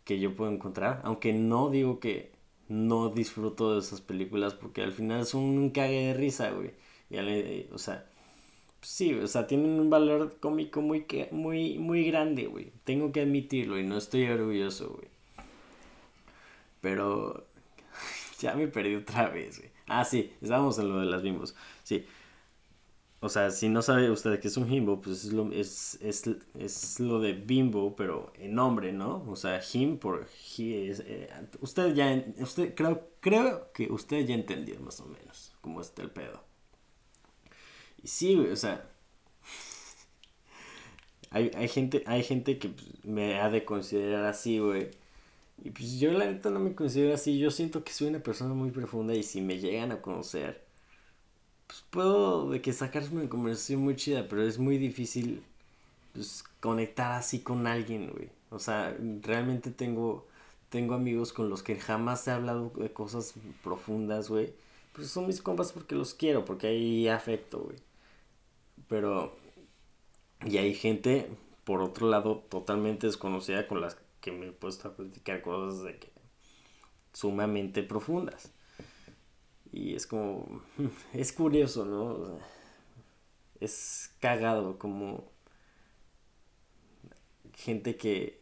que 0.06 0.20
yo 0.20 0.36
puedo 0.36 0.52
encontrar. 0.52 1.02
Aunque 1.04 1.34
no 1.34 1.70
digo 1.70 2.00
que 2.00 2.34
no 2.68 3.10
disfruto 3.10 3.74
de 3.74 3.80
esas 3.80 4.02
películas 4.02 4.54
porque 4.56 4.82
al 4.82 4.94
final 4.94 5.22
es 5.22 5.34
un 5.34 5.70
cague 5.72 6.08
de 6.08 6.14
risa, 6.14 6.52
güey. 6.52 6.72
Y, 7.10 7.68
o 7.72 7.78
sea. 7.78 8.06
Sí, 8.82 9.14
o 9.14 9.28
sea, 9.28 9.48
tienen 9.48 9.80
un 9.80 9.90
valor 9.90 10.38
cómico 10.42 10.82
muy, 10.82 11.06
muy, 11.32 11.78
muy 11.80 12.06
grande, 12.06 12.48
güey. 12.48 12.72
Tengo 12.84 13.12
que 13.14 13.22
admitirlo 13.22 13.80
y 13.80 13.84
no 13.86 13.98
estoy 13.98 14.28
orgulloso, 14.28 14.90
güey. 14.90 15.08
Pero 16.82 17.48
ya 18.44 18.54
me 18.56 18.68
perdí 18.68 18.96
otra 18.96 19.30
vez, 19.36 19.58
güey. 19.60 19.72
Ah, 19.88 20.06
sí, 20.06 20.32
estábamos 20.42 20.78
en 20.78 20.90
lo 20.90 21.00
de 21.00 21.08
las 21.08 21.24
bimbos. 21.24 21.56
Sí. 21.84 22.06
O 23.22 23.30
sea, 23.30 23.52
si 23.52 23.70
no 23.70 23.82
sabe 23.82 24.12
usted 24.12 24.38
que 24.42 24.50
es 24.50 24.58
un 24.58 24.70
himbo, 24.70 25.00
pues 25.00 25.24
es 25.24 25.32
lo, 25.32 25.50
es, 25.54 25.98
es, 26.02 27.00
lo 27.00 27.22
de 27.22 27.32
bimbo, 27.32 27.96
pero 27.96 28.34
en 28.36 28.54
nombre, 28.54 28.92
¿no? 28.92 29.24
O 29.30 29.38
sea, 29.38 29.62
him 29.74 29.98
por 29.98 30.28
he 30.58 30.90
es, 30.90 31.00
eh, 31.06 31.30
usted 31.62 31.94
ya, 31.96 32.22
usted, 32.40 32.76
creo, 32.76 33.08
creo 33.22 33.72
que 33.72 33.90
usted 33.90 34.26
ya 34.26 34.36
entendió 34.36 34.78
más 34.82 35.00
o 35.00 35.06
menos 35.06 35.54
cómo 35.62 35.80
está 35.80 36.02
el 36.02 36.12
pedo. 36.12 36.44
Y 38.04 38.08
sí, 38.08 38.36
güey, 38.36 38.52
o 38.52 38.58
sea, 38.58 38.90
hay, 41.30 41.50
hay, 41.56 41.70
gente, 41.70 42.04
hay 42.06 42.24
gente 42.24 42.60
que 42.60 42.70
pues, 42.70 43.06
me 43.06 43.40
ha 43.40 43.50
de 43.50 43.64
considerar 43.64 44.26
así, 44.26 44.60
güey. 44.60 44.92
Y 45.62 45.72
pues 45.72 46.00
yo 46.00 46.12
la 46.12 46.26
neta 46.26 46.50
no 46.50 46.60
me 46.60 46.76
considero 46.76 47.14
así, 47.14 47.38
yo 47.40 47.52
siento 47.52 47.84
que 47.84 47.94
soy 47.94 48.08
una 48.08 48.20
persona 48.20 48.54
muy 48.54 48.72
profunda 48.72 49.14
y 49.14 49.24
si 49.24 49.42
me 49.42 49.60
llegan 49.60 49.92
a 49.92 50.02
conocer, 50.02 50.64
pues 51.68 51.84
puedo 51.90 52.50
de 52.50 52.62
que 52.62 52.74
sacarme 52.74 53.22
una 53.22 53.30
conversación 53.30 53.82
muy 53.82 53.96
chida, 53.96 54.28
pero 54.28 54.44
es 54.44 54.60
muy 54.60 54.78
difícil 54.78 55.44
pues, 56.14 56.44
conectar 56.60 57.12
así 57.14 57.40
con 57.40 57.68
alguien, 57.68 58.12
güey. 58.12 58.30
O 58.50 58.60
sea, 58.60 58.96
realmente 59.22 59.72
tengo, 59.72 60.28
tengo 60.70 60.94
amigos 60.96 61.34
con 61.34 61.50
los 61.50 61.64
que 61.64 61.76
jamás 61.80 62.28
he 62.28 62.32
hablado 62.32 62.72
de 62.76 62.92
cosas 62.94 63.34
profundas, 63.64 64.30
güey. 64.30 64.54
Pues 64.94 65.10
son 65.10 65.28
mis 65.28 65.42
compas 65.42 65.72
porque 65.72 65.96
los 65.96 66.14
quiero, 66.14 66.46
porque 66.46 66.68
hay 66.68 67.08
afecto, 67.08 67.62
güey. 67.62 67.78
Pero... 68.88 69.36
Y 70.46 70.58
hay 70.58 70.74
gente, 70.76 71.30
por 71.64 71.82
otro 71.82 72.10
lado, 72.10 72.44
totalmente 72.50 73.08
desconocida 73.08 73.68
con 73.68 73.82
las 73.82 73.98
que 74.24 74.32
me 74.32 74.48
he 74.48 74.52
puesto 74.54 74.88
a 74.88 74.96
platicar 74.96 75.42
cosas 75.42 75.84
de 75.84 76.00
que 76.00 76.14
sumamente 77.12 77.84
profundas. 77.84 78.54
Y 79.74 79.96
es 79.96 80.08
como, 80.08 80.64
es 81.14 81.34
curioso, 81.34 81.84
¿no? 81.84 82.40
es 83.60 84.14
cagado 84.20 84.80
como 84.80 85.32
gente 87.54 87.98
que 87.98 88.42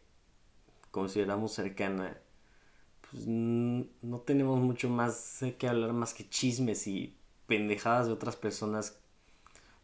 consideramos 0.92 1.52
cercana, 1.52 2.16
pues 3.10 3.26
no 3.26 4.20
tenemos 4.20 4.60
mucho 4.60 4.88
más 4.88 5.40
que 5.58 5.68
hablar 5.68 5.92
más 5.92 6.14
que 6.14 6.28
chismes 6.28 6.86
y 6.86 7.16
pendejadas 7.46 8.06
de 8.06 8.12
otras 8.12 8.36
personas 8.36 9.00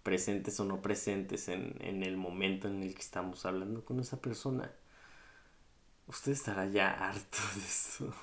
presentes 0.04 0.58
o 0.60 0.64
no 0.64 0.80
presentes 0.80 1.48
en, 1.48 1.76
en 1.80 2.04
el 2.04 2.16
momento 2.16 2.68
en 2.68 2.82
el 2.82 2.94
que 2.94 3.02
estamos 3.02 3.44
hablando 3.46 3.84
con 3.84 4.00
esa 4.00 4.20
persona. 4.20 4.72
Usted 6.08 6.32
estará 6.32 6.66
ya 6.66 6.90
harto 6.90 7.38
de 7.54 7.60
esto. 7.60 8.14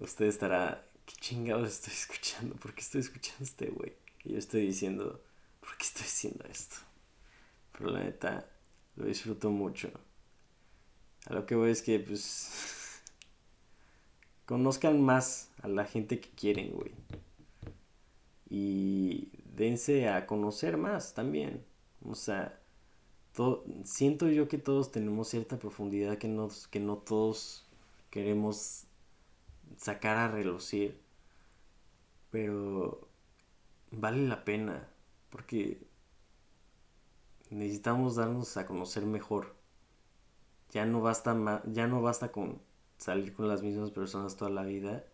Usted 0.00 0.24
estará, 0.24 0.82
¿qué 1.04 1.14
chingados 1.20 1.68
estoy 1.68 1.92
escuchando? 1.92 2.54
¿Por 2.56 2.74
qué 2.74 2.80
estoy 2.80 3.02
escuchando 3.02 3.40
a 3.40 3.44
este 3.44 3.66
güey? 3.66 3.94
Y 4.24 4.32
yo 4.32 4.38
estoy 4.38 4.66
diciendo, 4.66 5.22
¿por 5.60 5.76
qué 5.76 5.84
estoy 5.84 6.04
haciendo 6.04 6.44
esto? 6.46 6.76
Pero 7.72 7.90
la 7.90 8.00
neta, 8.00 8.48
lo 8.96 9.04
disfruto 9.04 9.50
mucho. 9.50 9.90
A 11.26 11.34
lo 11.34 11.44
que 11.44 11.54
voy 11.54 11.70
es 11.70 11.82
que, 11.82 12.00
pues, 12.00 13.02
conozcan 14.46 15.02
más 15.02 15.50
a 15.60 15.68
la 15.68 15.84
gente 15.84 16.18
que 16.18 16.30
quieren, 16.30 16.72
güey. 16.72 16.92
Y 18.48 19.28
dense 19.44 20.08
a 20.08 20.26
conocer 20.26 20.78
más 20.78 21.12
también. 21.12 21.62
O 22.02 22.14
sea, 22.14 22.58
siento 23.84 24.28
yo 24.28 24.48
que 24.48 24.58
todos 24.58 24.90
tenemos 24.90 25.28
cierta 25.28 25.58
profundidad 25.58 26.18
que, 26.18 26.28
nos, 26.28 26.68
que 26.68 26.80
no 26.80 26.96
todos 26.98 27.66
queremos 28.10 28.84
sacar 29.76 30.16
a 30.16 30.28
relucir. 30.28 31.00
Pero 32.30 33.08
vale 33.90 34.26
la 34.26 34.44
pena. 34.44 34.88
Porque 35.30 35.86
necesitamos 37.50 38.16
darnos 38.16 38.56
a 38.56 38.66
conocer 38.66 39.06
mejor. 39.06 39.54
Ya 40.70 40.84
no 40.84 41.00
basta 41.00 41.62
ya 41.66 41.86
no 41.86 42.02
basta 42.02 42.32
con 42.32 42.60
salir 42.98 43.34
con 43.34 43.48
las 43.48 43.62
mismas 43.62 43.90
personas 43.90 44.36
toda 44.36 44.50
la 44.50 44.64
vida 44.64 45.04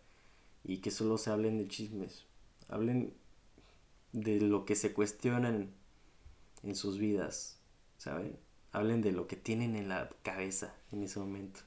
y 0.63 0.77
que 0.77 0.91
solo 0.91 1.17
se 1.17 1.29
hablen 1.29 1.57
de 1.57 1.67
chismes. 1.67 2.25
Hablen 2.69 3.13
de 4.13 4.39
lo 4.39 4.65
que 4.65 4.75
se 4.75 4.93
cuestionan 4.93 5.73
en 6.63 6.75
sus 6.75 6.97
vidas, 6.97 7.59
¿saben? 8.03 8.37
Hablen 8.73 9.01
de 9.01 9.13
lo 9.13 9.27
que 9.27 9.37
tienen 9.37 9.77
en 9.77 9.87
la 9.87 10.09
cabeza 10.23 10.75
en 10.91 11.03
ese 11.03 11.19
momento. 11.19 11.61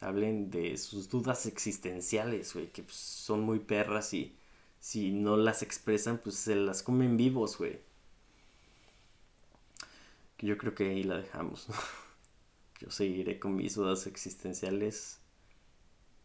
Hablen 0.00 0.50
de 0.50 0.76
sus 0.78 1.08
dudas 1.08 1.46
existenciales, 1.46 2.54
güey, 2.54 2.72
que 2.72 2.82
pues, 2.82 2.96
son 2.96 3.42
muy 3.42 3.60
perras 3.60 4.12
y 4.14 4.36
si 4.80 5.12
no 5.12 5.36
las 5.36 5.62
expresan, 5.62 6.18
pues 6.18 6.34
se 6.36 6.56
las 6.56 6.82
comen 6.82 7.16
vivos, 7.16 7.56
güey. 7.56 7.78
Yo 10.38 10.58
creo 10.58 10.74
que 10.74 10.88
ahí 10.88 11.04
la 11.04 11.18
dejamos. 11.18 11.68
Yo 12.80 12.90
seguiré 12.90 13.38
con 13.38 13.54
mis 13.54 13.76
dudas 13.76 14.06
existenciales 14.08 15.20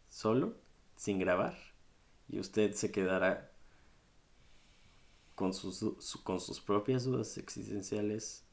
solo, 0.10 0.56
sin 0.96 1.20
grabar, 1.20 1.56
y 2.30 2.40
usted 2.40 2.74
se 2.74 2.92
quedará 2.92 3.52
con 5.36 5.54
sus, 5.54 5.84
con 6.24 6.40
sus 6.40 6.62
propias 6.62 7.04
dudas 7.04 7.38
existenciales 7.38 8.45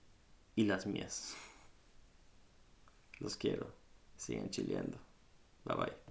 y 0.57 0.65
las 0.65 0.87
mías. 0.87 1.35
Los 3.19 3.37
quiero. 3.37 3.73
Sigan 4.17 4.51
chileando. 4.51 4.99
Bye 5.65 5.77
bye. 5.77 6.02